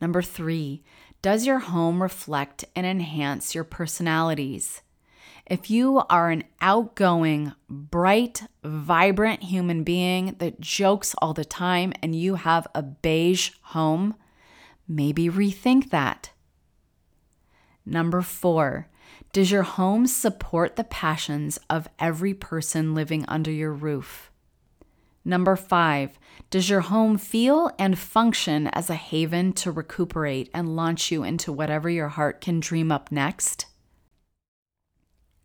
Number 0.02 0.21
three, 0.21 0.84
does 1.21 1.45
your 1.45 1.60
home 1.60 2.02
reflect 2.02 2.63
and 2.75 2.86
enhance 2.86 3.54
your 3.54 3.65
personalities? 3.65 4.82
If 5.45 5.69
you 5.69 6.04
are 6.10 6.30
an 6.30 6.43
outgoing, 6.62 7.54
bright, 7.67 8.43
vibrant 8.63 9.43
human 9.43 9.84
being 9.84 10.36
that 10.38 10.62
jokes 10.62 11.15
all 11.17 11.34
the 11.34 11.43
time 11.43 11.91
and 12.02 12.15
you 12.15 12.36
have 12.36 12.67
a 12.75 12.84
beige 12.84 13.52
home, 13.62 14.15
maybe 14.88 15.28
rethink 15.28 15.89
that. 15.89 16.30
Number 17.86 18.21
four, 18.21 18.88
does 19.34 19.52
your 19.52 19.63
home 19.63 20.06
support 20.08 20.75
the 20.75 20.84
passions 20.84 21.60
of 21.69 21.89
every 21.97 22.34
person 22.34 22.93
living 22.93 23.25
under 23.28 23.52
your 23.52 23.73
roof? 23.73 24.28
Number 25.29 25.55
five, 25.55 26.17
does 26.49 26.71
your 26.71 26.79
home 26.81 27.19
feel 27.19 27.69
and 27.77 27.99
function 27.99 28.65
as 28.65 28.89
a 28.89 28.95
haven 28.95 29.53
to 29.53 29.71
recuperate 29.71 30.49
and 30.55 30.75
launch 30.75 31.11
you 31.11 31.23
into 31.23 31.53
whatever 31.53 31.87
your 31.87 32.07
heart 32.07 32.41
can 32.41 32.59
dream 32.59 32.91
up 32.91 33.11
next? 33.11 33.67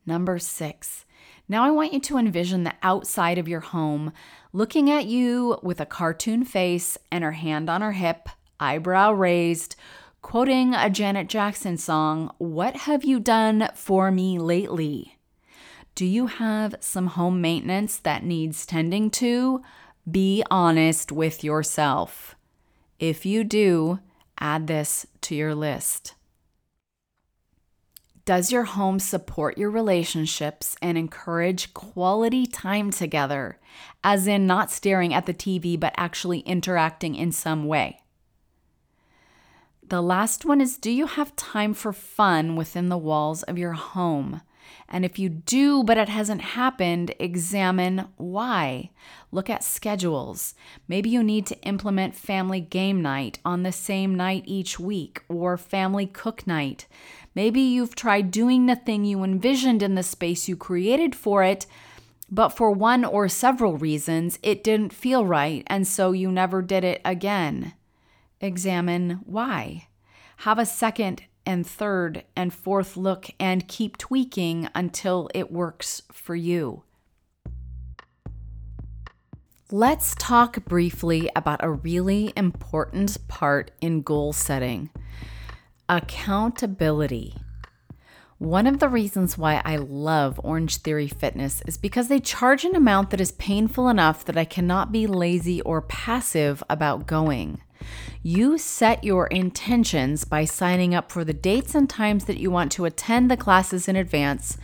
Number 0.07 0.39
six, 0.39 1.05
now 1.51 1.65
I 1.65 1.71
want 1.71 1.93
you 1.93 2.01
to 2.01 2.17
envision 2.17 2.65
the 2.65 2.73
outside 2.83 3.37
of 3.37 3.47
your 3.47 3.61
home 3.61 4.15
looking 4.55 4.91
at 4.91 5.05
you 5.05 5.59
with 5.63 5.83
a 5.83 5.87
cartoon 5.87 6.47
face 6.47 6.97
and 7.13 7.23
her 7.23 7.33
hand 7.33 7.69
on 7.69 7.83
her 7.83 7.93
hip, 7.93 8.31
eyebrow 8.59 9.13
raised, 9.13 9.77
quoting 10.23 10.73
a 10.73 10.89
Janet 10.89 11.29
Jackson 11.29 11.77
song, 11.77 12.33
What 12.39 12.75
Have 12.75 13.05
You 13.05 13.21
Done 13.21 13.69
For 13.75 14.11
Me 14.11 14.39
Lately? 14.39 15.14
Do 15.95 16.05
you 16.05 16.27
have 16.27 16.75
some 16.81 17.07
home 17.09 17.41
maintenance 17.41 17.99
that 17.99 18.25
needs 18.25 18.67
tending 18.67 19.11
to? 19.13 19.63
Be 20.11 20.43
honest 20.51 21.13
with 21.13 21.45
yourself. 21.45 22.35
If 22.99 23.25
you 23.25 23.45
do, 23.45 24.01
add 24.39 24.67
this 24.67 25.07
to 25.23 25.37
your 25.37 25.55
list. 25.55 26.15
Does 28.25 28.51
your 28.51 28.65
home 28.65 28.99
support 28.99 29.57
your 29.57 29.71
relationships 29.71 30.77
and 30.83 30.99
encourage 30.99 31.75
quality 31.75 32.47
time 32.47 32.91
together, 32.91 33.61
as 34.03 34.27
in 34.27 34.47
not 34.47 34.71
staring 34.71 35.15
at 35.15 35.27
the 35.27 35.35
TV 35.35 35.79
but 35.79 35.95
actually 35.97 36.41
interacting 36.41 37.15
in 37.15 37.31
some 37.31 37.67
way? 37.67 38.01
The 39.87 40.01
last 40.01 40.45
one 40.45 40.61
is 40.61 40.79
Do 40.79 40.91
you 40.91 41.07
have 41.07 41.37
time 41.37 41.75
for 41.75 41.93
fun 41.93 42.57
within 42.57 42.89
the 42.89 42.99
walls 42.99 43.43
of 43.45 43.59
your 43.59 43.75
home? 43.75 44.41
And 44.89 45.05
if 45.05 45.19
you 45.19 45.29
do, 45.29 45.83
but 45.83 45.99
it 45.99 46.09
hasn't 46.09 46.43
happened, 46.43 47.15
examine 47.19 48.07
why. 48.17 48.91
Look 49.33 49.49
at 49.51 49.65
schedules. 49.65 50.55
Maybe 50.87 51.11
you 51.11 51.23
need 51.23 51.47
to 51.47 51.61
implement 51.63 52.15
family 52.15 52.61
game 52.61 53.03
night 53.03 53.39
on 53.45 53.63
the 53.63 53.73
same 53.73 54.15
night 54.15 54.45
each 54.47 54.79
week 54.79 55.23
or 55.29 55.57
family 55.57 56.07
cook 56.07 56.47
night. 56.47 56.87
Maybe 57.35 57.61
you've 57.61 57.97
tried 57.97 58.31
doing 58.31 58.67
the 58.67 58.77
thing 58.77 59.05
you 59.05 59.25
envisioned 59.25 59.83
in 59.83 59.95
the 59.95 60.03
space 60.03 60.49
you 60.49 60.57
created 60.57 61.15
for 61.15 61.43
it, 61.43 61.67
but 62.31 62.51
for 62.51 62.71
one 62.71 63.05
or 63.05 63.29
several 63.29 63.77
reasons, 63.77 64.39
it 64.43 64.65
didn't 64.65 64.93
feel 64.93 65.27
right, 65.27 65.65
and 65.67 65.87
so 65.87 66.13
you 66.13 66.31
never 66.31 66.63
did 66.63 66.85
it 66.85 67.01
again. 67.05 67.75
Examine 68.41 69.21
why. 69.25 69.89
Have 70.39 70.59
a 70.59 70.67
second 70.67 71.25
and 71.47 71.67
third 71.67 72.25
and 72.37 72.53
fourth 72.53 72.97
look 72.97 73.31
and 73.39 73.69
keep 73.69 73.97
tweaking 73.97 74.69
until 74.75 75.29
it 75.35 75.53
works 75.53 76.03
for 76.13 76.35
you. 76.35 76.83
Let's 79.71 80.15
talk 80.17 80.65
briefly 80.67 81.31
about 81.35 81.65
a 81.65 81.71
really 81.71 82.33
important 82.37 83.17
part 83.29 83.71
in 83.81 84.03
goal 84.03 84.33
setting 84.33 84.91
accountability. 85.89 87.35
One 88.39 88.67
of 88.67 88.79
the 88.79 88.89
reasons 88.89 89.39
why 89.39 89.63
I 89.65 89.77
love 89.77 90.41
Orange 90.43 90.79
Theory 90.79 91.09
Fitness 91.09 91.63
is 91.67 91.77
because 91.77 92.09
they 92.09 92.21
charge 92.21 92.65
an 92.65 92.75
amount 92.75 93.11
that 93.11 93.21
is 93.21 93.33
painful 93.33 93.89
enough 93.89 94.25
that 94.25 94.37
I 94.37 94.45
cannot 94.45 94.93
be 94.93 95.07
lazy 95.07 95.61
or 95.63 95.81
passive 95.81 96.63
about 96.69 97.07
going. 97.07 97.61
You 98.23 98.59
set 98.59 99.05
your 99.05 99.27
intentions 99.27 100.25
by 100.25 100.45
signing 100.45 100.95
up 100.95 101.13
for 101.13 101.25
the 101.25 101.33
dates 101.33 101.75
and 101.75 101.89
times 101.89 102.25
that 102.25 102.39
you 102.39 102.51
want 102.51 102.73
to 102.73 102.85
attend 102.85 103.31
the 103.31 103.37
classes 103.37 103.89
in 103.89 103.97
advance. 103.97 104.57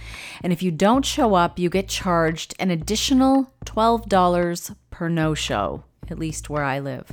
And 0.43 0.53
if 0.53 0.63
you 0.63 0.71
don't 0.71 1.05
show 1.05 1.35
up, 1.35 1.59
you 1.59 1.69
get 1.69 1.89
charged 1.89 2.55
an 2.59 2.71
additional 2.71 3.53
$12 3.67 4.77
per 4.91 5.09
no 5.09 5.35
show, 5.35 5.85
at 6.09 6.19
least 6.19 6.49
where 6.49 6.65
I 6.65 6.79
live. 6.79 7.13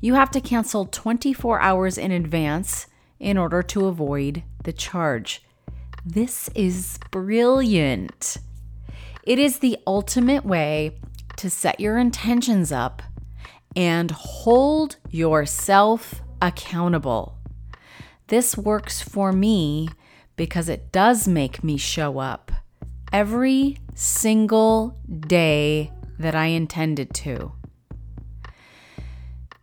You 0.00 0.14
have 0.14 0.30
to 0.32 0.40
cancel 0.40 0.86
24 0.86 1.60
hours 1.60 1.98
in 1.98 2.12
advance 2.12 2.86
in 3.18 3.36
order 3.36 3.62
to 3.62 3.86
avoid 3.86 4.42
the 4.64 4.72
charge. 4.72 5.42
This 6.04 6.48
is 6.54 6.98
brilliant. 7.10 8.36
It 9.24 9.38
is 9.38 9.58
the 9.58 9.76
ultimate 9.86 10.44
way 10.44 10.98
to 11.36 11.50
set 11.50 11.80
your 11.80 11.98
intentions 11.98 12.72
up 12.72 13.02
and 13.78 14.10
hold 14.10 14.96
yourself 15.08 16.20
accountable. 16.42 17.38
This 18.26 18.58
works 18.58 19.00
for 19.00 19.30
me 19.30 19.88
because 20.34 20.68
it 20.68 20.90
does 20.90 21.28
make 21.28 21.62
me 21.62 21.76
show 21.76 22.18
up 22.18 22.50
every 23.12 23.78
single 23.94 24.98
day 25.20 25.92
that 26.18 26.34
I 26.34 26.46
intended 26.46 27.14
to. 27.14 27.52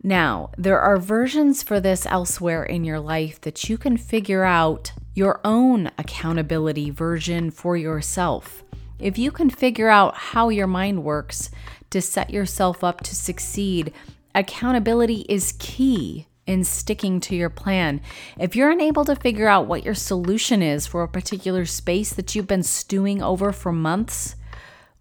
Now, 0.02 0.52
there 0.58 0.80
are 0.80 0.98
versions 0.98 1.62
for 1.62 1.82
this 1.82 2.06
elsewhere 2.06 2.64
in 2.64 2.86
your 2.86 3.02
life 3.02 3.42
that 3.42 3.68
you 3.68 3.78
can 3.78 3.98
figure 3.98 4.46
out 4.46 4.94
your 5.14 5.42
own 5.44 5.92
accountability 5.98 6.90
version 6.90 7.52
for 7.52 7.76
yourself. 7.76 8.64
If 8.98 9.18
you 9.18 9.30
can 9.30 9.50
figure 9.50 9.90
out 9.90 10.16
how 10.16 10.48
your 10.48 10.68
mind 10.68 11.04
works 11.04 11.52
to 11.90 12.02
set 12.02 12.30
yourself 12.30 12.84
up 12.84 13.02
to 13.02 13.16
succeed, 13.16 13.94
accountability 14.34 15.26
is 15.30 15.54
key 15.60 16.28
in 16.46 16.64
sticking 16.64 17.20
to 17.20 17.36
your 17.36 17.50
plan. 17.50 18.02
If 18.40 18.56
you're 18.56 18.70
unable 18.70 19.06
to 19.06 19.16
figure 19.16 19.48
out 19.48 19.68
what 19.68 19.84
your 19.84 19.96
solution 19.96 20.62
is 20.62 20.86
for 20.86 21.04
a 21.04 21.08
particular 21.08 21.66
space 21.66 22.14
that 22.14 22.36
you've 22.36 22.48
been 22.48 22.64
stewing 22.64 23.22
over 23.22 23.52
for 23.52 23.72
months 23.72 24.36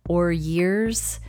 or 0.09 0.33
years, 0.33 1.21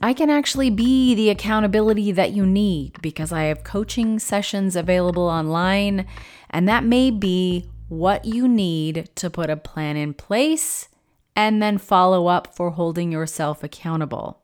I 0.00 0.14
can 0.14 0.30
actually 0.30 0.70
be 0.70 1.14
the 1.14 1.30
accountability 1.30 2.10
that 2.12 2.32
you 2.32 2.44
need 2.44 3.00
because 3.02 3.32
I 3.32 3.44
have 3.44 3.62
coaching 3.62 4.18
sessions 4.18 4.74
available 4.74 5.28
online, 5.28 6.06
and 6.50 6.68
that 6.68 6.84
may 6.84 7.10
be 7.10 7.68
what 7.88 8.24
you 8.24 8.48
need 8.48 9.10
to 9.16 9.30
put 9.30 9.50
a 9.50 9.56
plan 9.56 9.96
in 9.96 10.14
place 10.14 10.88
and 11.36 11.62
then 11.62 11.78
follow 11.78 12.26
up 12.26 12.54
for 12.54 12.70
holding 12.70 13.12
yourself 13.12 13.62
accountable. 13.62 14.41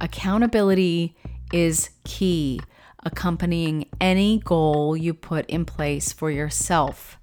Accountability 0.00 1.16
is 1.52 1.90
key, 2.04 2.60
accompanying 3.04 3.88
any 4.00 4.40
goal 4.40 4.96
you 4.96 5.14
put 5.14 5.46
in 5.46 5.64
place 5.64 6.12
for 6.12 6.30
yourself. 6.30 7.18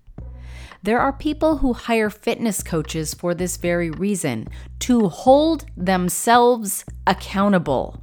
There 0.81 0.99
are 0.99 1.13
people 1.13 1.57
who 1.57 1.73
hire 1.73 2.09
fitness 2.09 2.63
coaches 2.63 3.13
for 3.13 3.33
this 3.33 3.57
very 3.57 3.89
reason 3.89 4.47
to 4.79 5.07
hold 5.07 5.65
themselves 5.77 6.83
accountable. 7.07 8.01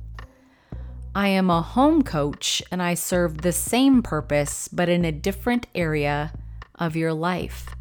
I 1.15 1.29
am 1.29 1.51
a 1.51 1.61
home 1.61 2.03
coach 2.03 2.63
and 2.71 2.81
I 2.81 2.95
serve 2.95 3.39
the 3.39 3.53
same 3.53 4.03
purpose, 4.03 4.69
but 4.69 4.89
in 4.89 5.05
a 5.05 5.13
different 5.13 5.67
area 5.75 6.33
of 6.77 6.95
your 6.97 7.13
life. 7.13 7.75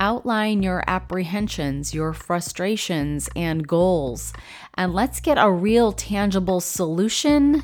Outline 0.00 0.62
your 0.62 0.82
apprehensions, 0.86 1.92
your 1.92 2.14
frustrations, 2.14 3.28
and 3.36 3.68
goals, 3.68 4.32
and 4.74 4.94
let's 4.94 5.20
get 5.20 5.36
a 5.38 5.52
real 5.52 5.92
tangible 5.92 6.60
solution 6.60 7.62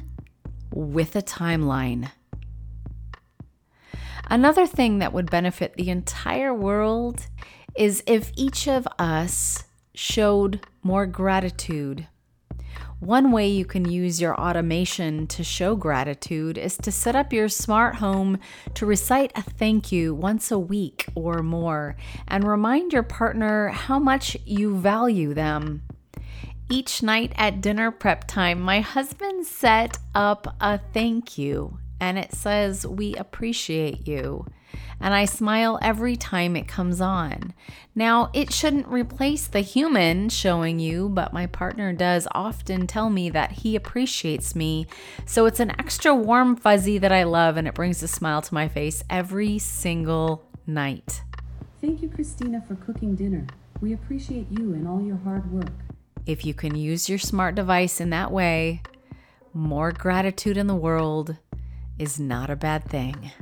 with 0.71 1.17
a 1.17 1.23
timeline. 1.23 2.11
Another 4.29 4.67
thing 4.67 4.99
that 4.99 5.15
would 5.15 5.31
benefit 5.31 5.75
the 5.75 5.89
entire 5.89 6.53
world 6.53 7.27
is 7.75 8.03
if 8.07 8.33
each 8.37 8.69
of 8.69 8.87
us 8.99 9.65
showed 9.95 10.67
more 10.83 11.07
gratitude. 11.07 12.07
One 13.01 13.31
way 13.31 13.49
you 13.49 13.67
can 13.67 13.85
use 13.85 14.23
your 14.23 14.35
automation 14.41 15.27
to 15.27 15.45
show 15.45 15.77
gratitude 15.77 16.57
is 16.57 16.79
to 16.79 16.91
set 16.91 17.15
up 17.15 17.31
your 17.31 17.51
smart 17.51 17.97
home 17.97 18.39
to 18.73 18.87
recite 18.87 19.33
a 19.35 19.43
thank 19.43 19.93
you 19.93 20.15
once 20.15 20.51
a 20.51 20.59
week 20.59 21.07
or 21.15 21.43
more 21.43 21.97
and 22.27 22.43
remind 22.43 22.95
your 22.95 23.03
partner 23.03 23.69
how 23.69 23.99
much 23.99 24.35
you 24.47 24.79
value 24.79 25.35
them. 25.35 25.83
Each 26.71 27.03
night 27.03 27.33
at 27.37 27.61
dinner 27.61 27.91
prep 27.91 28.27
time, 28.27 28.61
my 28.61 28.81
husband 28.81 29.47
set 29.47 29.99
up 30.15 30.57
a 30.59 30.79
thank 30.79 31.37
you 31.37 31.79
and 32.01 32.19
it 32.19 32.33
says, 32.33 32.87
We 32.87 33.15
appreciate 33.15 34.07
you 34.07 34.47
and 35.01 35.15
I 35.15 35.25
smile 35.25 35.79
every 35.83 36.17
time 36.17 36.57
it 36.57 36.69
comes 36.69 37.01
on. 37.01 37.55
Now, 37.95 38.31
it 38.33 38.53
shouldn't 38.53 38.89
replace 38.89 39.47
the 39.47 39.61
human 39.61 40.29
showing 40.29 40.79
you, 40.79 41.09
but 41.09 41.33
my 41.33 41.47
partner 41.47 41.93
does 41.93 42.27
often 42.33 42.87
tell 42.87 43.11
me 43.11 43.31
that 43.31 43.53
he 43.53 43.77
appreciates 43.77 44.55
me. 44.55 44.87
So 45.25 45.47
it's 45.47 45.61
an 45.61 45.79
extra 45.79 46.15
warm 46.15 46.57
fuzzy 46.57 46.99
that 46.99 47.13
I 47.13 47.25
love, 47.25 47.57
and 47.57 47.69
it 47.69 47.75
brings 47.75 48.03
a 48.03 48.09
smile 48.09 48.43
to 48.43 48.55
my 48.55 48.69
face 48.69 49.05
every 49.11 49.59
single 49.59 50.47
night. 50.67 51.23
Thank 51.81 52.03
you, 52.03 52.09
Christina, 52.09 52.63
for 52.67 52.75
cooking 52.77 53.15
dinner. 53.15 53.47
We 53.81 53.93
appreciate 53.93 54.47
you 54.51 54.73
and 54.73 54.89
all 54.89 55.03
your 55.03 55.17
hard 55.19 55.53
work. 55.53 55.73
If 56.25 56.45
you 56.45 56.55
can 56.55 56.75
use 56.75 57.09
your 57.09 57.19
smart 57.19 57.55
device 57.55 58.01
in 58.01 58.11
that 58.11 58.33
way, 58.33 58.83
more 59.53 59.93
gratitude 59.93 60.57
in 60.57 60.67
the 60.67 60.75
world 60.75 61.37
is 61.99 62.21
not 62.21 62.51
a 62.51 62.57
bad 62.57 62.85
thing. 62.85 63.33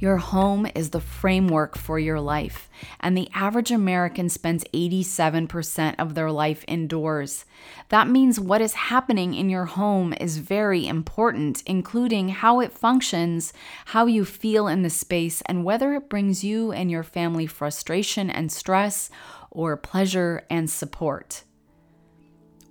Your 0.00 0.16
home 0.16 0.66
is 0.74 0.90
the 0.90 1.00
framework 1.00 1.76
for 1.76 1.98
your 1.98 2.20
life, 2.20 2.70
and 3.00 3.14
the 3.14 3.28
average 3.34 3.70
American 3.70 4.30
spends 4.30 4.64
87% 4.72 5.96
of 5.98 6.14
their 6.14 6.32
life 6.32 6.64
indoors. 6.66 7.44
That 7.90 8.08
means 8.08 8.40
what 8.40 8.62
is 8.62 8.72
happening 8.72 9.34
in 9.34 9.50
your 9.50 9.66
home 9.66 10.14
is 10.18 10.38
very 10.38 10.86
important, 10.86 11.62
including 11.66 12.30
how 12.30 12.60
it 12.60 12.72
functions, 12.72 13.52
how 13.86 14.06
you 14.06 14.24
feel 14.24 14.68
in 14.68 14.80
the 14.80 14.88
space, 14.88 15.42
and 15.42 15.64
whether 15.64 15.92
it 15.92 16.08
brings 16.08 16.42
you 16.42 16.72
and 16.72 16.90
your 16.90 17.02
family 17.02 17.46
frustration 17.46 18.30
and 18.30 18.50
stress 18.50 19.10
or 19.50 19.76
pleasure 19.76 20.46
and 20.48 20.70
support. 20.70 21.44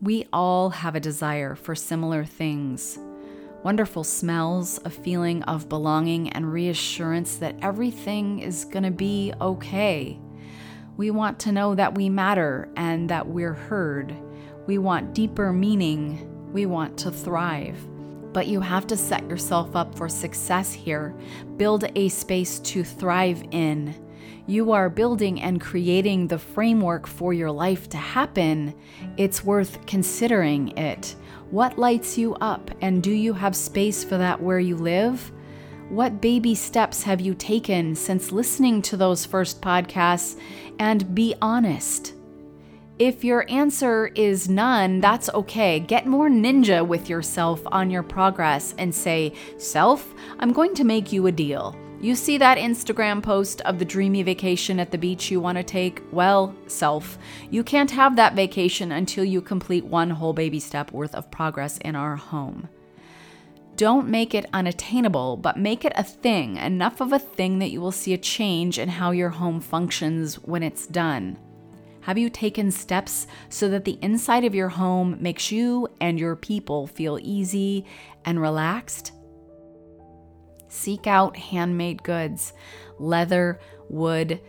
We 0.02 0.26
all 0.34 0.72
have 0.72 0.96
a 0.96 1.00
desire 1.00 1.54
for 1.54 1.76
similar 1.76 2.26
things 2.26 2.98
wonderful 3.64 4.04
smells, 4.04 4.80
a 4.86 4.90
feeling 4.90 5.44
of 5.44 5.70
belonging, 5.70 6.30
and 6.30 6.52
reassurance 6.52 7.36
that 7.38 7.56
everything 7.62 8.40
is 8.40 8.66
going 8.66 8.84
to 8.84 8.92
be 8.92 9.34
okay. 9.42 10.20
We 10.98 11.12
want 11.12 11.40
to 11.40 11.52
know 11.52 11.76
that 11.76 11.96
we 11.96 12.10
matter 12.10 12.70
and 12.76 13.10
that 13.10 13.28
we're 13.28 13.54
heard. 13.54 14.16
We 14.68 14.78
want 14.78 15.14
deeper 15.14 15.54
meaning. 15.54 16.52
We 16.52 16.66
want 16.66 16.98
to 17.00 17.12
thrive. 17.12 17.78
But 18.34 18.48
you 18.48 18.62
have 18.62 18.86
to 18.88 18.98
set 18.98 19.28
yourself 19.28 19.76
up 19.76 19.96
for 19.96 20.08
success 20.08 20.72
here. 20.74 21.16
Build 21.58 21.86
a 21.96 22.10
space 22.10 22.60
to 22.60 22.84
thrive 22.84 23.44
in. 23.52 23.96
You 24.46 24.72
are 24.72 24.90
building 24.90 25.42
and 25.42 25.62
creating 25.62 26.28
the 26.28 26.40
framework 26.40 27.08
for 27.08 27.34
your 27.34 27.52
life 27.52 27.88
to 27.90 27.98
happen. 27.98 28.74
It's 29.18 29.44
worth 29.44 29.86
considering 29.86 30.78
it. 30.78 31.16
What 31.52 31.80
lights 31.80 32.16
you 32.16 32.36
up, 32.36 32.70
and 32.80 33.02
do 33.02 33.12
you 33.12 33.34
have 33.34 33.56
space 33.56 34.04
for 34.04 34.18
that 34.20 34.40
where 34.40 34.60
you 34.60 34.76
live? 34.76 35.32
What 35.90 36.22
baby 36.22 36.54
steps 36.54 37.02
have 37.02 37.20
you 37.20 37.34
taken 37.34 37.96
since 37.96 38.32
listening 38.32 38.84
to 38.84 38.98
those 38.98 39.26
first 39.26 39.60
podcasts? 39.60 40.40
And 40.78 41.16
be 41.16 41.34
honest. 41.42 42.14
If 43.00 43.24
your 43.24 43.50
answer 43.50 44.12
is 44.14 44.50
none, 44.50 45.00
that's 45.00 45.30
okay. 45.30 45.80
Get 45.80 46.06
more 46.06 46.30
ninja 46.30 46.86
with 46.86 47.10
yourself 47.10 47.62
on 47.68 47.90
your 47.90 48.04
progress 48.04 48.76
and 48.78 48.94
say, 48.94 49.34
Self, 49.58 50.14
I'm 50.38 50.52
going 50.52 50.76
to 50.76 50.84
make 50.84 51.14
you 51.14 51.26
a 51.28 51.32
deal. 51.32 51.79
You 52.02 52.16
see 52.16 52.38
that 52.38 52.58
Instagram 52.58 53.22
post 53.22 53.60
of 53.62 53.78
the 53.78 53.84
dreamy 53.84 54.24
vacation 54.24 54.80
at 54.80 54.90
the 54.90 54.98
beach 54.98 55.30
you 55.30 55.42
want 55.42 55.58
to 55.58 55.64
take? 55.66 56.02
Well, 56.14 56.56
self, 56.68 57.18
you 57.52 57.62
can't 57.62 57.92
have 57.92 58.16
that 58.16 58.36
vacation 58.36 58.94
until 58.94 59.26
you 59.26 59.42
complete 59.42 59.84
one 59.84 60.10
whole 60.10 60.32
baby 60.32 60.62
step 60.62 60.94
worth 60.94 61.14
of 61.14 61.30
progress 61.30 61.78
in 61.80 61.98
our 61.98 62.16
home. 62.16 62.70
Don't 63.76 64.08
make 64.08 64.34
it 64.34 64.46
unattainable, 64.54 65.36
but 65.36 65.60
make 65.60 65.84
it 65.84 65.92
a 65.98 66.04
thing, 66.04 66.56
enough 66.56 67.02
of 67.02 67.12
a 67.12 67.20
thing 67.20 67.60
that 67.60 67.72
you 67.72 67.82
will 67.82 67.92
see 67.92 68.14
a 68.14 68.18
change 68.18 68.80
in 68.80 68.88
how 68.88 69.12
your 69.12 69.30
home 69.30 69.60
functions 69.60 70.36
when 70.36 70.64
it's 70.64 70.88
done. 70.88 71.38
Have 72.02 72.18
you 72.18 72.30
taken 72.30 72.72
steps 72.72 73.28
so 73.50 73.68
that 73.70 73.84
the 73.84 74.00
inside 74.02 74.46
of 74.46 74.56
your 74.56 74.70
home 74.70 75.18
makes 75.20 75.52
you 75.52 75.90
and 76.00 76.18
your 76.18 76.38
people 76.38 76.88
feel 76.88 77.20
easy 77.22 77.86
and 78.24 78.42
relaxed? 78.42 79.12
Seek 80.70 81.08
out 81.08 81.36
handmade 81.36 82.04
goods, 82.04 82.54
leather, 82.98 83.60
wood, 83.90 84.40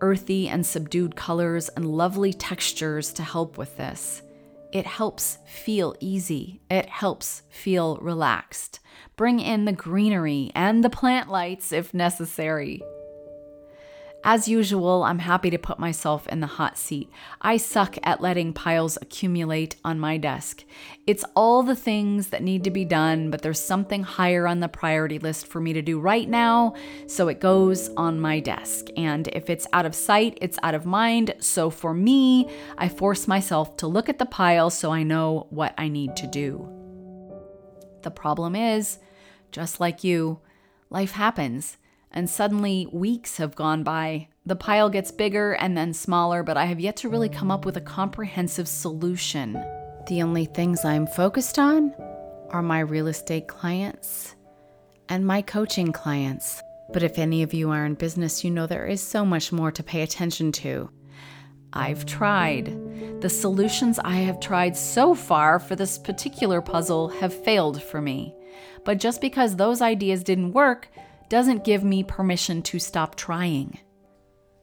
earthy 0.00 0.48
and 0.48 0.66
subdued 0.66 1.16
colors, 1.16 1.68
and 1.70 1.86
lovely 1.86 2.32
textures 2.32 3.12
to 3.12 3.22
help 3.22 3.56
with 3.56 3.76
this. 3.76 4.22
It 4.72 4.86
helps 4.86 5.38
feel 5.46 5.94
easy. 6.00 6.60
It 6.70 6.86
helps 6.88 7.42
feel 7.48 7.98
relaxed. 7.98 8.80
Bring 9.16 9.40
in 9.40 9.64
the 9.64 9.72
greenery 9.72 10.50
and 10.54 10.82
the 10.82 10.90
plant 10.90 11.30
lights 11.30 11.72
if 11.72 11.94
necessary. 11.94 12.82
As 14.28 14.48
usual, 14.48 15.04
I'm 15.04 15.20
happy 15.20 15.50
to 15.50 15.56
put 15.56 15.78
myself 15.78 16.26
in 16.26 16.40
the 16.40 16.48
hot 16.48 16.76
seat. 16.76 17.08
I 17.40 17.58
suck 17.58 17.96
at 18.02 18.20
letting 18.20 18.52
piles 18.52 18.98
accumulate 19.00 19.76
on 19.84 20.00
my 20.00 20.16
desk. 20.16 20.64
It's 21.06 21.24
all 21.36 21.62
the 21.62 21.76
things 21.76 22.30
that 22.30 22.42
need 22.42 22.64
to 22.64 22.72
be 22.72 22.84
done, 22.84 23.30
but 23.30 23.42
there's 23.42 23.60
something 23.60 24.02
higher 24.02 24.48
on 24.48 24.58
the 24.58 24.66
priority 24.66 25.20
list 25.20 25.46
for 25.46 25.60
me 25.60 25.72
to 25.74 25.80
do 25.80 26.00
right 26.00 26.28
now, 26.28 26.74
so 27.06 27.28
it 27.28 27.38
goes 27.38 27.88
on 27.90 28.20
my 28.20 28.40
desk. 28.40 28.86
And 28.96 29.28
if 29.28 29.48
it's 29.48 29.68
out 29.72 29.86
of 29.86 29.94
sight, 29.94 30.38
it's 30.42 30.58
out 30.64 30.74
of 30.74 30.86
mind. 30.86 31.32
So 31.38 31.70
for 31.70 31.94
me, 31.94 32.50
I 32.76 32.88
force 32.88 33.28
myself 33.28 33.76
to 33.76 33.86
look 33.86 34.08
at 34.08 34.18
the 34.18 34.26
pile 34.26 34.70
so 34.70 34.90
I 34.90 35.04
know 35.04 35.46
what 35.50 35.72
I 35.78 35.86
need 35.86 36.16
to 36.16 36.26
do. 36.26 36.68
The 38.02 38.10
problem 38.10 38.56
is, 38.56 38.98
just 39.52 39.78
like 39.78 40.02
you, 40.02 40.40
life 40.90 41.12
happens 41.12 41.76
and 42.16 42.30
suddenly 42.30 42.88
weeks 42.90 43.36
have 43.36 43.54
gone 43.54 43.82
by. 43.82 44.26
The 44.46 44.56
pile 44.56 44.88
gets 44.88 45.10
bigger 45.10 45.52
and 45.52 45.76
then 45.76 45.92
smaller, 45.92 46.42
but 46.42 46.56
I 46.56 46.64
have 46.64 46.80
yet 46.80 46.96
to 46.98 47.10
really 47.10 47.28
come 47.28 47.50
up 47.50 47.66
with 47.66 47.76
a 47.76 47.80
comprehensive 47.82 48.66
solution. 48.66 49.62
The 50.08 50.22
only 50.22 50.46
things 50.46 50.82
I'm 50.82 51.06
focused 51.06 51.58
on 51.58 51.92
are 52.48 52.62
my 52.62 52.80
real 52.80 53.08
estate 53.08 53.48
clients 53.48 54.34
and 55.10 55.26
my 55.26 55.42
coaching 55.42 55.92
clients. 55.92 56.62
But 56.90 57.02
if 57.02 57.18
any 57.18 57.42
of 57.42 57.52
you 57.52 57.70
are 57.70 57.84
in 57.84 57.94
business, 57.94 58.42
you 58.42 58.50
know 58.50 58.66
there 58.66 58.86
is 58.86 59.02
so 59.02 59.26
much 59.26 59.52
more 59.52 59.70
to 59.72 59.82
pay 59.82 60.00
attention 60.00 60.52
to. 60.52 60.88
I've 61.74 62.06
tried. 62.06 63.20
The 63.20 63.28
solutions 63.28 63.98
I 63.98 64.16
have 64.16 64.40
tried 64.40 64.74
so 64.74 65.14
far 65.14 65.58
for 65.58 65.76
this 65.76 65.98
particular 65.98 66.62
puzzle 66.62 67.08
have 67.08 67.44
failed 67.44 67.82
for 67.82 68.00
me. 68.00 68.34
But 68.86 68.98
just 68.98 69.20
because 69.20 69.56
those 69.56 69.82
ideas 69.82 70.24
didn't 70.24 70.52
work 70.52 70.88
doesn't 71.28 71.64
give 71.64 71.82
me 71.82 72.02
permission 72.02 72.62
to 72.62 72.78
stop 72.78 73.14
trying. 73.16 73.78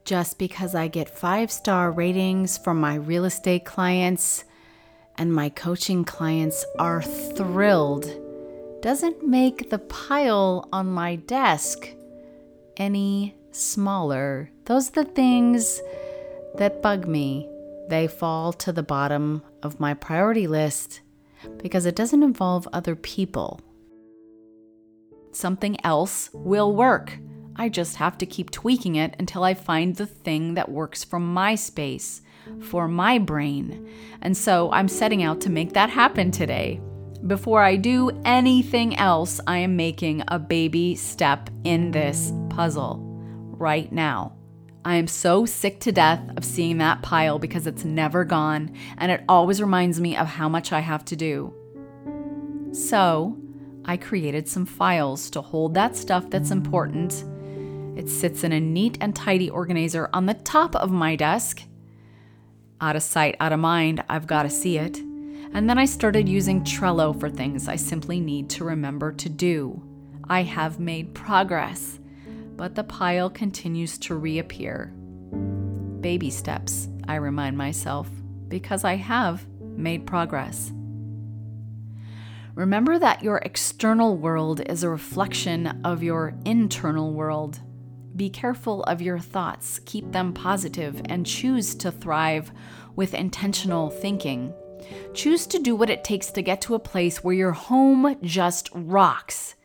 Just 0.06 0.38
because 0.38 0.76
I 0.76 0.88
get 0.88 1.10
five 1.10 1.52
star 1.52 1.91
ratings 1.91 2.58
from 2.58 2.80
my 2.80 2.95
real 2.95 3.26
estate 3.26 3.65
clients 3.65 4.43
and 5.17 5.34
my 5.34 5.49
coaching 5.49 6.04
clients 6.04 6.65
are 6.80 7.02
thrilled 7.02 8.10
doesn't 8.82 9.26
make 9.26 9.69
the 9.69 9.80
pile 9.80 10.67
on 10.73 10.88
my 10.88 11.15
desk 11.15 11.89
any 12.78 13.36
smaller. 13.52 14.49
Those 14.65 14.89
are 14.89 15.04
the 15.04 15.12
things 15.12 15.82
that 16.56 16.82
bug 16.82 17.08
me. 17.08 17.49
They 17.89 18.08
fall 18.08 18.52
to 18.54 18.71
the 18.71 18.84
bottom 18.84 19.43
of 19.62 19.80
my 19.80 19.93
priority 19.93 20.47
list 20.47 21.02
because 21.58 21.86
it 21.86 21.95
doesn't 21.95 22.23
involve 22.23 22.67
other 22.73 22.95
people 22.95 23.62
something 25.36 25.84
else 25.86 26.30
will 26.34 26.76
work. 26.76 27.17
I 27.56 27.69
just 27.69 27.98
have 27.98 28.17
to 28.17 28.26
keep 28.26 28.50
tweaking 28.50 28.96
it 28.96 29.15
until 29.19 29.43
I 29.43 29.54
find 29.54 29.96
the 29.96 30.06
thing 30.06 30.56
that 30.56 30.72
works 30.72 31.04
for 31.04 31.19
my 31.19 31.56
space, 31.56 32.22
for 32.62 32.88
my 32.88 33.19
brain. 33.19 33.89
And 34.22 34.36
so 34.36 34.72
I'm 34.72 34.88
setting 34.88 35.22
out 35.22 35.41
to 35.41 35.50
make 35.50 35.74
that 35.74 35.89
happen 35.89 36.32
today. 36.32 36.82
Before 37.28 37.62
I 37.62 37.76
do 37.76 38.12
anything 38.26 38.98
else, 38.98 39.39
I 39.48 39.60
am 39.60 39.76
making 39.76 40.24
a 40.28 40.39
baby 40.39 40.96
step 40.96 41.50
in 41.63 41.91
this 41.91 42.34
puzzle 42.50 43.00
right 43.58 43.91
now. 43.91 44.36
I 44.84 44.96
am 44.96 45.08
so 45.08 45.46
sick 45.46 45.80
to 45.82 45.93
death 45.93 46.22
of 46.36 46.43
seeing 46.43 46.80
that 46.80 47.02
pile 47.02 47.39
because 47.39 47.67
it's 47.67 47.86
never 47.86 48.26
gone 48.26 48.76
and 48.98 49.12
it 49.12 49.24
always 49.30 49.62
reminds 49.62 50.02
me 50.02 50.17
of 50.17 50.28
how 50.28 50.50
much 50.50 50.74
I 50.74 50.82
have 50.82 51.06
to 51.06 51.15
do. 51.15 51.54
So, 52.74 53.38
I 53.86 53.98
created 53.98 54.48
some 54.48 54.65
files 54.65 55.30
to 55.32 55.41
hold 55.41 55.74
that 55.74 55.96
stuff 55.96 56.30
that's 56.30 56.52
important. 56.52 57.24
It 57.98 58.10
sits 58.10 58.43
in 58.43 58.52
a 58.52 58.60
neat 58.60 58.98
and 59.02 59.15
tidy 59.15 59.50
organizer 59.50 60.10
on 60.13 60.26
the 60.26 60.34
top 60.34 60.76
of 60.76 60.91
my 60.91 61.15
desk. 61.15 61.63
Out 62.82 62.96
of 62.96 63.04
sight, 63.04 63.36
out 63.39 63.54
of 63.54 63.60
mind, 63.60 64.04
I've 64.10 64.28
got 64.28 64.43
to 64.43 64.50
see 64.50 64.78
it. 64.78 64.98
And 65.54 65.69
then 65.69 65.78
I 65.78 65.86
started 65.86 66.28
using 66.28 66.63
Trello 66.63 67.17
for 67.17 67.30
things 67.30 67.67
I 67.67 67.76
simply 67.76 68.19
need 68.19 68.50
to 68.52 68.63
remember 68.63 69.12
to 69.12 69.30
do. 69.30 69.82
I 70.28 70.41
have 70.43 70.80
made 70.80 71.13
progress, 71.13 72.00
but 72.56 72.76
the 72.76 72.84
pile 72.84 73.30
continues 73.30 73.98
to 74.00 74.15
reappear. 74.15 74.93
Baby 76.02 76.30
steps, 76.30 76.89
I 77.08 77.15
remind 77.15 77.58
myself, 77.58 78.10
because 78.48 78.84
I 78.84 78.96
have 78.96 79.46
made 79.62 80.08
progress. 80.08 80.72
Remember 82.55 82.99
that 82.99 83.23
your 83.23 83.37
external 83.37 84.15
world 84.15 84.61
is 84.61 84.83
a 84.83 84.89
reflection 84.89 85.81
of 85.83 86.03
your 86.03 86.35
internal 86.45 87.11
world. 87.11 87.59
Be 88.15 88.29
careful 88.29 88.83
of 88.83 89.01
your 89.01 89.17
thoughts, 89.17 89.79
keep 89.85 90.11
them 90.11 90.33
positive, 90.33 91.01
and 91.05 91.25
choose 91.25 91.73
to 91.75 91.91
thrive 91.91 92.51
with 92.95 93.15
intentional 93.15 93.89
thinking. 93.89 94.53
Choose 95.15 95.47
to 95.47 95.57
do 95.57 95.75
what 95.75 95.89
it 95.89 96.03
takes 96.03 96.29
to 96.31 96.43
get 96.43 96.61
to 96.61 96.75
a 96.75 96.79
place 96.79 97.23
where 97.23 97.33
your 97.33 97.53
home 97.53 98.15
just 98.21 98.69
rocks 98.73 99.55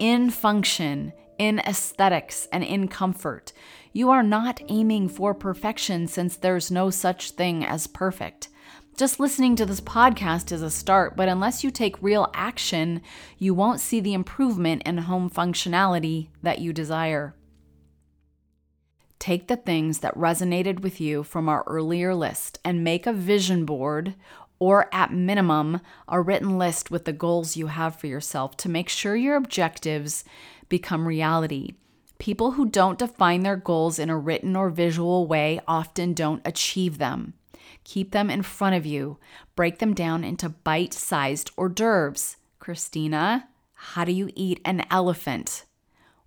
in 0.00 0.28
function, 0.28 1.12
in 1.38 1.60
aesthetics, 1.60 2.48
and 2.52 2.64
in 2.64 2.88
comfort. 2.88 3.52
You 3.92 4.10
are 4.10 4.24
not 4.24 4.60
aiming 4.68 5.10
for 5.10 5.32
perfection 5.32 6.08
since 6.08 6.36
there's 6.36 6.72
no 6.72 6.90
such 6.90 7.30
thing 7.30 7.64
as 7.64 7.86
perfect. 7.86 8.48
Just 8.94 9.18
listening 9.18 9.56
to 9.56 9.64
this 9.64 9.80
podcast 9.80 10.52
is 10.52 10.60
a 10.60 10.70
start, 10.70 11.16
but 11.16 11.26
unless 11.26 11.64
you 11.64 11.70
take 11.70 12.02
real 12.02 12.30
action, 12.34 13.00
you 13.38 13.54
won't 13.54 13.80
see 13.80 14.00
the 14.00 14.12
improvement 14.12 14.82
in 14.84 14.98
home 14.98 15.30
functionality 15.30 16.28
that 16.42 16.58
you 16.58 16.74
desire. 16.74 17.34
Take 19.18 19.48
the 19.48 19.56
things 19.56 20.00
that 20.00 20.14
resonated 20.14 20.80
with 20.80 21.00
you 21.00 21.22
from 21.22 21.48
our 21.48 21.64
earlier 21.66 22.14
list 22.14 22.58
and 22.66 22.84
make 22.84 23.06
a 23.06 23.14
vision 23.14 23.64
board 23.64 24.14
or, 24.58 24.94
at 24.94 25.10
minimum, 25.12 25.80
a 26.06 26.20
written 26.20 26.58
list 26.58 26.90
with 26.90 27.06
the 27.06 27.14
goals 27.14 27.56
you 27.56 27.68
have 27.68 27.96
for 27.96 28.08
yourself 28.08 28.58
to 28.58 28.68
make 28.68 28.90
sure 28.90 29.16
your 29.16 29.36
objectives 29.36 30.22
become 30.68 31.08
reality. 31.08 31.76
People 32.18 32.52
who 32.52 32.66
don't 32.66 32.98
define 32.98 33.40
their 33.40 33.56
goals 33.56 33.98
in 33.98 34.10
a 34.10 34.18
written 34.18 34.54
or 34.54 34.68
visual 34.68 35.26
way 35.26 35.60
often 35.66 36.12
don't 36.12 36.42
achieve 36.44 36.98
them. 36.98 37.32
Keep 37.84 38.12
them 38.12 38.30
in 38.30 38.42
front 38.42 38.76
of 38.76 38.86
you. 38.86 39.18
Break 39.56 39.78
them 39.78 39.94
down 39.94 40.24
into 40.24 40.48
bite 40.48 40.94
sized 40.94 41.50
hors 41.56 41.68
d'oeuvres. 41.68 42.36
Kristina, 42.60 43.44
how 43.74 44.04
do 44.04 44.12
you 44.12 44.30
eat 44.34 44.60
an 44.64 44.84
elephant? 44.90 45.64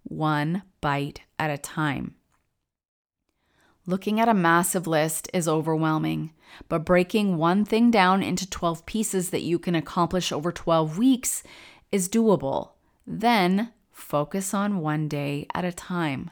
One 0.04 0.64
bite 0.82 1.22
at 1.40 1.50
a 1.50 1.58
time. 1.58 2.16
Looking 3.88 4.20
at 4.20 4.28
a 4.28 4.34
massive 4.34 4.88
list 4.88 5.30
is 5.32 5.48
overwhelming, 5.48 6.34
but 6.68 6.86
breaking 6.86 7.38
one 7.38 7.66
thing 7.66 7.92
down 7.92 8.24
into 8.24 8.50
12 8.50 8.86
pieces 8.86 9.30
that 9.30 9.44
you 9.44 9.60
can 9.60 9.76
accomplish 9.76 10.32
over 10.32 10.52
12 10.52 10.98
weeks 10.98 11.44
is 11.92 12.10
doable. 12.10 12.72
Then 13.06 13.72
focus 13.92 14.54
on 14.54 14.80
one 14.80 15.08
day 15.08 15.48
at 15.54 15.66
a 15.66 15.72
time. 15.72 16.32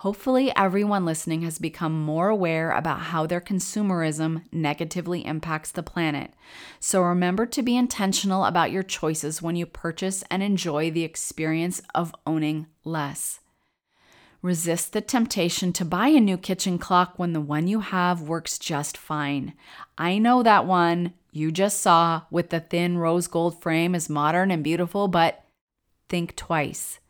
Hopefully, 0.00 0.50
everyone 0.56 1.04
listening 1.04 1.42
has 1.42 1.58
become 1.58 1.92
more 1.92 2.30
aware 2.30 2.72
about 2.72 3.00
how 3.00 3.26
their 3.26 3.38
consumerism 3.38 4.42
negatively 4.50 5.26
impacts 5.26 5.70
the 5.70 5.82
planet. 5.82 6.32
So 6.78 7.02
remember 7.02 7.44
to 7.44 7.62
be 7.62 7.76
intentional 7.76 8.46
about 8.46 8.72
your 8.72 8.82
choices 8.82 9.42
when 9.42 9.56
you 9.56 9.66
purchase 9.66 10.24
and 10.30 10.42
enjoy 10.42 10.90
the 10.90 11.04
experience 11.04 11.82
of 11.94 12.14
owning 12.26 12.66
less. 12.82 13.40
Resist 14.40 14.94
the 14.94 15.02
temptation 15.02 15.70
to 15.74 15.84
buy 15.84 16.08
a 16.08 16.18
new 16.18 16.38
kitchen 16.38 16.78
clock 16.78 17.18
when 17.18 17.34
the 17.34 17.40
one 17.42 17.68
you 17.68 17.80
have 17.80 18.22
works 18.22 18.58
just 18.58 18.96
fine. 18.96 19.52
I 19.98 20.16
know 20.16 20.42
that 20.42 20.64
one 20.64 21.12
you 21.30 21.52
just 21.52 21.78
saw 21.78 22.22
with 22.30 22.48
the 22.48 22.60
thin 22.60 22.96
rose 22.96 23.26
gold 23.26 23.60
frame 23.60 23.94
is 23.94 24.08
modern 24.08 24.50
and 24.50 24.64
beautiful, 24.64 25.08
but 25.08 25.44
think 26.08 26.36
twice. 26.36 27.00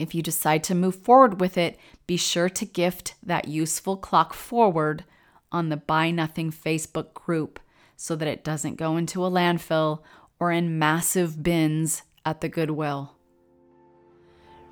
If 0.00 0.14
you 0.14 0.22
decide 0.22 0.64
to 0.64 0.74
move 0.74 0.96
forward 0.96 1.42
with 1.42 1.58
it, 1.58 1.78
be 2.10 2.16
sure 2.16 2.48
to 2.48 2.64
gift 2.64 3.14
that 3.22 3.46
useful 3.46 3.96
clock 3.96 4.34
forward 4.34 5.04
on 5.52 5.68
the 5.68 5.76
Buy 5.76 6.10
Nothing 6.10 6.50
Facebook 6.50 7.14
group 7.14 7.60
so 7.96 8.16
that 8.16 8.26
it 8.26 8.42
doesn't 8.42 8.74
go 8.74 8.96
into 8.96 9.24
a 9.24 9.30
landfill 9.30 10.00
or 10.40 10.50
in 10.50 10.76
massive 10.76 11.40
bins 11.40 12.02
at 12.24 12.40
the 12.40 12.48
Goodwill. 12.48 13.14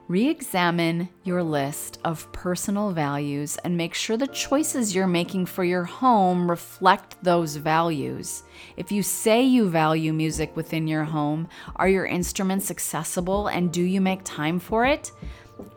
Re 0.08 0.28
examine 0.28 1.10
your 1.22 1.44
list 1.44 2.00
of 2.02 2.32
personal 2.32 2.90
values 2.90 3.56
and 3.58 3.76
make 3.76 3.94
sure 3.94 4.16
the 4.16 4.26
choices 4.26 4.92
you're 4.92 5.06
making 5.06 5.46
for 5.46 5.62
your 5.62 5.84
home 5.84 6.50
reflect 6.50 7.22
those 7.22 7.54
values. 7.54 8.42
If 8.76 8.90
you 8.90 9.04
say 9.04 9.44
you 9.44 9.68
value 9.68 10.12
music 10.12 10.56
within 10.56 10.88
your 10.88 11.04
home, 11.04 11.46
are 11.76 11.88
your 11.88 12.06
instruments 12.06 12.68
accessible 12.72 13.46
and 13.46 13.72
do 13.72 13.82
you 13.82 14.00
make 14.00 14.24
time 14.24 14.58
for 14.58 14.84
it? 14.84 15.12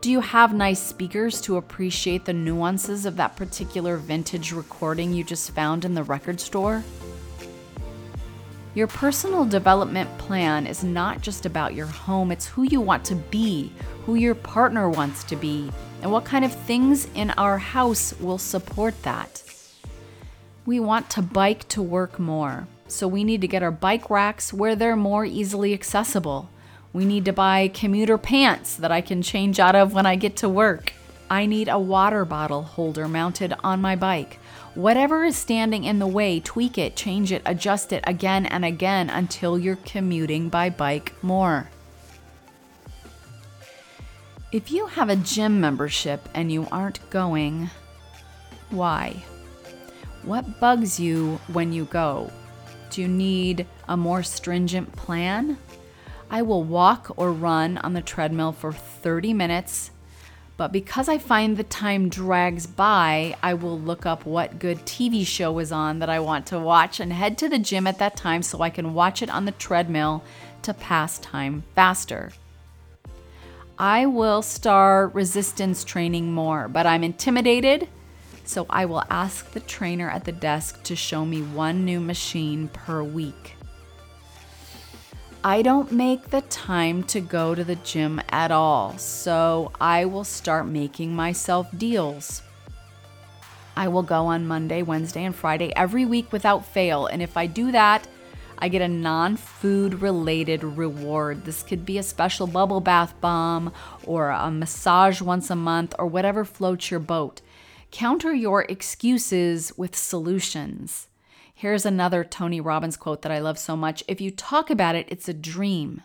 Do 0.00 0.10
you 0.10 0.20
have 0.20 0.54
nice 0.54 0.80
speakers 0.80 1.40
to 1.42 1.56
appreciate 1.56 2.24
the 2.24 2.32
nuances 2.32 3.04
of 3.04 3.16
that 3.16 3.36
particular 3.36 3.96
vintage 3.96 4.52
recording 4.52 5.12
you 5.12 5.24
just 5.24 5.50
found 5.52 5.84
in 5.84 5.94
the 5.94 6.04
record 6.04 6.40
store? 6.40 6.84
Your 8.74 8.86
personal 8.86 9.44
development 9.44 10.16
plan 10.18 10.66
is 10.66 10.82
not 10.82 11.20
just 11.20 11.46
about 11.46 11.74
your 11.74 11.86
home, 11.86 12.30
it's 12.30 12.46
who 12.46 12.62
you 12.62 12.80
want 12.80 13.04
to 13.06 13.16
be, 13.16 13.72
who 14.06 14.14
your 14.14 14.34
partner 14.34 14.88
wants 14.88 15.24
to 15.24 15.36
be, 15.36 15.70
and 16.00 16.10
what 16.10 16.24
kind 16.24 16.44
of 16.44 16.52
things 16.52 17.06
in 17.14 17.30
our 17.32 17.58
house 17.58 18.14
will 18.20 18.38
support 18.38 19.00
that. 19.02 19.42
We 20.64 20.78
want 20.80 21.10
to 21.10 21.22
bike 21.22 21.68
to 21.68 21.82
work 21.82 22.18
more, 22.20 22.66
so 22.86 23.08
we 23.08 23.24
need 23.24 23.40
to 23.40 23.48
get 23.48 23.62
our 23.64 23.72
bike 23.72 24.10
racks 24.10 24.52
where 24.52 24.76
they're 24.76 24.96
more 24.96 25.24
easily 25.24 25.74
accessible. 25.74 26.48
We 26.92 27.04
need 27.04 27.24
to 27.24 27.32
buy 27.32 27.68
commuter 27.68 28.18
pants 28.18 28.76
that 28.76 28.92
I 28.92 29.00
can 29.00 29.22
change 29.22 29.58
out 29.58 29.74
of 29.74 29.94
when 29.94 30.04
I 30.04 30.16
get 30.16 30.36
to 30.38 30.48
work. 30.48 30.92
I 31.30 31.46
need 31.46 31.68
a 31.68 31.78
water 31.78 32.26
bottle 32.26 32.62
holder 32.62 33.08
mounted 33.08 33.54
on 33.64 33.80
my 33.80 33.96
bike. 33.96 34.38
Whatever 34.74 35.24
is 35.24 35.36
standing 35.36 35.84
in 35.84 35.98
the 35.98 36.06
way, 36.06 36.40
tweak 36.40 36.76
it, 36.76 36.94
change 36.96 37.32
it, 37.32 37.42
adjust 37.46 37.92
it 37.92 38.04
again 38.06 38.44
and 38.44 38.64
again 38.64 39.08
until 39.08 39.58
you're 39.58 39.76
commuting 39.76 40.50
by 40.50 40.68
bike 40.68 41.14
more. 41.22 41.70
If 44.50 44.70
you 44.70 44.86
have 44.86 45.08
a 45.08 45.16
gym 45.16 45.62
membership 45.62 46.28
and 46.34 46.52
you 46.52 46.68
aren't 46.70 47.08
going, 47.08 47.70
why? 48.68 49.24
What 50.24 50.60
bugs 50.60 51.00
you 51.00 51.40
when 51.48 51.72
you 51.72 51.86
go? 51.86 52.30
Do 52.90 53.00
you 53.00 53.08
need 53.08 53.66
a 53.88 53.96
more 53.96 54.22
stringent 54.22 54.94
plan? 54.94 55.56
I 56.32 56.42
will 56.42 56.64
walk 56.64 57.12
or 57.16 57.30
run 57.30 57.78
on 57.78 57.92
the 57.92 58.02
treadmill 58.02 58.50
for 58.50 58.72
30 58.72 59.32
minutes 59.34 59.92
but 60.62 60.70
because 60.70 61.08
I 61.08 61.18
find 61.18 61.56
the 61.56 61.64
time 61.64 62.08
drags 62.08 62.68
by, 62.68 63.36
I 63.42 63.54
will 63.54 63.78
look 63.80 64.06
up 64.06 64.26
what 64.26 64.58
good 64.58 64.78
TV 64.86 65.26
show 65.26 65.58
is 65.58 65.72
on 65.72 65.98
that 65.98 66.10
I 66.10 66.20
want 66.20 66.46
to 66.46 66.58
watch 66.60 67.00
and 67.00 67.12
head 67.12 67.38
to 67.38 67.48
the 67.48 67.58
gym 67.58 67.86
at 67.86 67.98
that 67.98 68.16
time 68.16 68.42
so 68.42 68.60
I 68.60 68.70
can 68.70 68.94
watch 68.94 69.22
it 69.22 69.30
on 69.30 69.44
the 69.44 69.50
treadmill 69.50 70.22
to 70.62 70.74
pass 70.74 71.18
time 71.18 71.64
faster. 71.74 72.32
I 73.78 74.06
will 74.06 74.42
start 74.42 75.14
resistance 75.14 75.82
training 75.82 76.32
more, 76.32 76.68
but 76.68 76.86
I'm 76.86 77.02
intimidated, 77.02 77.88
so 78.44 78.66
I 78.70 78.84
will 78.84 79.02
ask 79.10 79.50
the 79.50 79.60
trainer 79.60 80.10
at 80.10 80.24
the 80.24 80.32
desk 80.32 80.82
to 80.84 80.94
show 80.94 81.24
me 81.24 81.42
one 81.42 81.84
new 81.84 81.98
machine 81.98 82.68
per 82.68 83.02
week. 83.02 83.56
I 85.44 85.62
don't 85.62 85.90
make 85.90 86.30
the 86.30 86.42
time 86.42 87.02
to 87.04 87.20
go 87.20 87.56
to 87.56 87.64
the 87.64 87.74
gym 87.74 88.20
at 88.28 88.52
all, 88.52 88.96
so 88.96 89.72
I 89.80 90.04
will 90.04 90.22
start 90.22 90.68
making 90.68 91.16
myself 91.16 91.66
deals. 91.76 92.42
I 93.76 93.88
will 93.88 94.04
go 94.04 94.26
on 94.26 94.46
Monday, 94.46 94.82
Wednesday, 94.82 95.24
and 95.24 95.34
Friday 95.34 95.74
every 95.74 96.04
week 96.04 96.30
without 96.30 96.64
fail, 96.64 97.06
and 97.06 97.20
if 97.20 97.36
I 97.36 97.48
do 97.48 97.72
that, 97.72 98.06
I 98.56 98.68
get 98.68 98.82
a 98.82 98.88
non 98.88 99.34
food 99.34 100.00
related 100.00 100.62
reward. 100.62 101.44
This 101.44 101.64
could 101.64 101.84
be 101.84 101.98
a 101.98 102.04
special 102.04 102.46
bubble 102.46 102.80
bath 102.80 103.20
bomb 103.20 103.72
or 104.04 104.28
a 104.28 104.48
massage 104.48 105.20
once 105.20 105.50
a 105.50 105.56
month 105.56 105.92
or 105.98 106.06
whatever 106.06 106.44
floats 106.44 106.88
your 106.88 107.00
boat. 107.00 107.40
Counter 107.90 108.32
your 108.32 108.62
excuses 108.68 109.76
with 109.76 109.96
solutions. 109.96 111.08
Here's 111.54 111.86
another 111.86 112.24
Tony 112.24 112.60
Robbins 112.60 112.96
quote 112.96 113.22
that 113.22 113.32
I 113.32 113.38
love 113.38 113.58
so 113.58 113.76
much 113.76 114.02
If 114.08 114.20
you 114.20 114.30
talk 114.30 114.70
about 114.70 114.94
it, 114.94 115.06
it's 115.08 115.28
a 115.28 115.34
dream. 115.34 116.02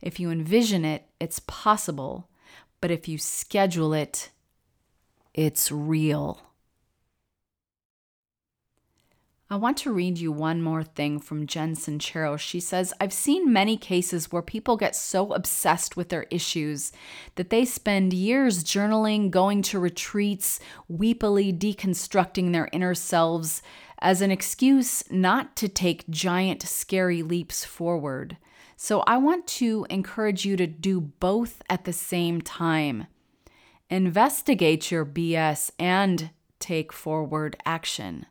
If 0.00 0.20
you 0.20 0.30
envision 0.30 0.84
it, 0.84 1.04
it's 1.20 1.40
possible. 1.40 2.28
But 2.80 2.90
if 2.90 3.08
you 3.08 3.18
schedule 3.18 3.92
it, 3.92 4.30
it's 5.34 5.72
real. 5.72 6.40
I 9.50 9.56
want 9.56 9.78
to 9.78 9.92
read 9.92 10.18
you 10.18 10.30
one 10.30 10.60
more 10.60 10.82
thing 10.82 11.20
from 11.20 11.46
Jen 11.46 11.74
Sincero. 11.74 12.38
She 12.38 12.60
says, 12.60 12.92
I've 13.00 13.14
seen 13.14 13.50
many 13.50 13.78
cases 13.78 14.30
where 14.30 14.42
people 14.42 14.76
get 14.76 14.94
so 14.94 15.32
obsessed 15.32 15.96
with 15.96 16.10
their 16.10 16.26
issues 16.30 16.92
that 17.36 17.48
they 17.48 17.64
spend 17.64 18.12
years 18.12 18.62
journaling, 18.62 19.30
going 19.30 19.62
to 19.62 19.78
retreats, 19.78 20.60
weepily 20.92 21.58
deconstructing 21.58 22.52
their 22.52 22.68
inner 22.74 22.94
selves 22.94 23.62
as 24.00 24.20
an 24.20 24.30
excuse 24.30 25.02
not 25.10 25.56
to 25.56 25.68
take 25.68 26.08
giant, 26.08 26.62
scary 26.62 27.22
leaps 27.22 27.64
forward. 27.64 28.36
So 28.76 29.02
I 29.06 29.16
want 29.16 29.46
to 29.48 29.86
encourage 29.90 30.44
you 30.44 30.56
to 30.56 30.66
do 30.66 31.00
both 31.00 31.62
at 31.68 31.84
the 31.84 31.92
same 31.92 32.40
time. 32.40 33.06
Investigate 33.90 34.90
your 34.90 35.04
BS 35.04 35.70
and 35.78 36.30
take 36.60 36.92
forward 36.92 37.56
action. 37.64 38.26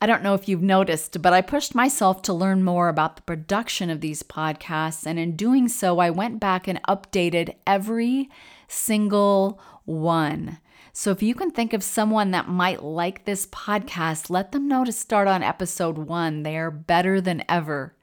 I 0.00 0.06
don't 0.06 0.22
know 0.22 0.34
if 0.34 0.48
you've 0.48 0.62
noticed, 0.62 1.20
but 1.20 1.32
I 1.32 1.40
pushed 1.40 1.74
myself 1.74 2.22
to 2.22 2.32
learn 2.32 2.62
more 2.62 2.88
about 2.88 3.16
the 3.16 3.22
production 3.22 3.90
of 3.90 4.00
these 4.00 4.22
podcasts. 4.22 5.04
And 5.04 5.18
in 5.18 5.34
doing 5.34 5.66
so, 5.68 5.98
I 5.98 6.10
went 6.10 6.38
back 6.38 6.68
and 6.68 6.80
updated 6.84 7.56
every 7.66 8.30
single 8.68 9.60
one. 9.84 10.58
So 10.92 11.10
if 11.10 11.22
you 11.22 11.34
can 11.34 11.50
think 11.50 11.72
of 11.72 11.82
someone 11.82 12.30
that 12.32 12.48
might 12.48 12.82
like 12.82 13.24
this 13.24 13.46
podcast, 13.46 14.30
let 14.30 14.52
them 14.52 14.68
know 14.68 14.84
to 14.84 14.92
start 14.92 15.28
on 15.28 15.42
episode 15.42 15.98
one. 15.98 16.42
They 16.42 16.56
are 16.56 16.70
better 16.70 17.20
than 17.20 17.44
ever. 17.48 17.94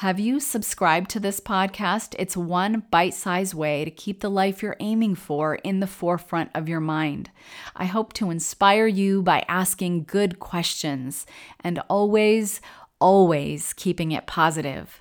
Have 0.00 0.20
you 0.20 0.40
subscribed 0.40 1.08
to 1.10 1.20
this 1.20 1.40
podcast? 1.40 2.14
It's 2.18 2.36
one 2.36 2.82
bite 2.90 3.14
sized 3.14 3.54
way 3.54 3.82
to 3.82 3.90
keep 3.90 4.20
the 4.20 4.28
life 4.28 4.62
you're 4.62 4.76
aiming 4.78 5.14
for 5.14 5.54
in 5.54 5.80
the 5.80 5.86
forefront 5.86 6.50
of 6.54 6.68
your 6.68 6.80
mind. 6.80 7.30
I 7.74 7.86
hope 7.86 8.12
to 8.14 8.30
inspire 8.30 8.86
you 8.86 9.22
by 9.22 9.42
asking 9.48 10.04
good 10.04 10.38
questions 10.38 11.24
and 11.60 11.78
always, 11.88 12.60
always 13.00 13.72
keeping 13.72 14.12
it 14.12 14.26
positive. 14.26 15.00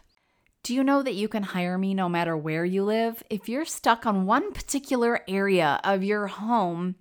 Do 0.65 0.73
you 0.73 0.83
know 0.83 1.03
that 1.03 1.13
you 1.13 1.27
can 1.27 1.43
hire 1.43 1.77
me 1.77 1.93
no 1.93 2.09
matter 2.09 2.35
where 2.35 2.65
you 2.65 2.83
live? 2.83 3.21
If 3.29 3.47
you're 3.47 3.65
stuck 3.65 4.07
on 4.07 4.25
one 4.25 4.51
particular 4.51 5.21
area 5.27 5.79
of 5.83 6.03
your 6.03 6.25
home, 6.25 6.95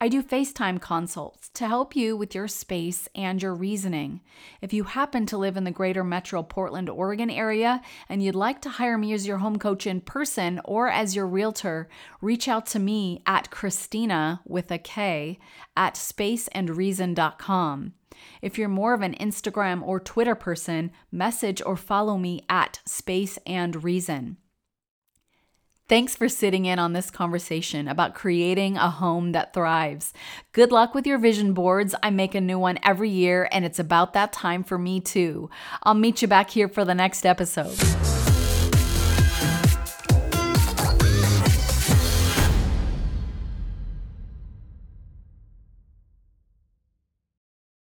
I 0.00 0.06
do 0.06 0.22
FaceTime 0.22 0.80
consults 0.80 1.48
to 1.54 1.66
help 1.66 1.96
you 1.96 2.16
with 2.16 2.32
your 2.32 2.46
space 2.46 3.08
and 3.16 3.42
your 3.42 3.52
reasoning. 3.52 4.20
If 4.62 4.72
you 4.72 4.84
happen 4.84 5.26
to 5.26 5.36
live 5.36 5.56
in 5.56 5.64
the 5.64 5.72
greater 5.72 6.04
metro 6.04 6.44
Portland, 6.44 6.88
Oregon 6.88 7.30
area 7.30 7.82
and 8.08 8.22
you'd 8.22 8.36
like 8.36 8.62
to 8.62 8.68
hire 8.68 8.96
me 8.96 9.12
as 9.12 9.26
your 9.26 9.38
home 9.38 9.58
coach 9.58 9.88
in 9.88 10.00
person 10.00 10.60
or 10.64 10.88
as 10.88 11.16
your 11.16 11.26
realtor, 11.26 11.88
reach 12.20 12.46
out 12.46 12.64
to 12.66 12.78
me 12.78 13.22
at 13.26 13.50
Kristina 13.50 14.38
with 14.44 14.70
a 14.70 14.78
K 14.78 15.36
at 15.76 15.96
spaceandreason.com. 15.96 17.94
If 18.40 18.56
you're 18.56 18.68
more 18.68 18.94
of 18.94 19.02
an 19.02 19.16
Instagram 19.16 19.82
or 19.82 19.98
Twitter 19.98 20.36
person, 20.36 20.92
message 21.10 21.60
or 21.66 21.76
follow 21.76 22.16
me 22.16 22.44
at 22.48 22.80
Space 22.86 23.36
and 23.44 23.82
Reason. 23.82 24.36
Thanks 25.88 26.14
for 26.14 26.28
sitting 26.28 26.66
in 26.66 26.78
on 26.78 26.92
this 26.92 27.10
conversation 27.10 27.88
about 27.88 28.14
creating 28.14 28.76
a 28.76 28.90
home 28.90 29.32
that 29.32 29.54
thrives. 29.54 30.12
Good 30.52 30.70
luck 30.70 30.94
with 30.94 31.06
your 31.06 31.16
vision 31.16 31.54
boards. 31.54 31.94
I 32.02 32.10
make 32.10 32.34
a 32.34 32.42
new 32.42 32.58
one 32.58 32.78
every 32.82 33.08
year, 33.08 33.48
and 33.50 33.64
it's 33.64 33.78
about 33.78 34.12
that 34.12 34.30
time 34.30 34.64
for 34.64 34.76
me 34.76 35.00
too. 35.00 35.48
I'll 35.82 35.94
meet 35.94 36.20
you 36.20 36.28
back 36.28 36.50
here 36.50 36.68
for 36.68 36.84
the 36.84 36.94
next 36.94 37.24
episode. 37.24 38.17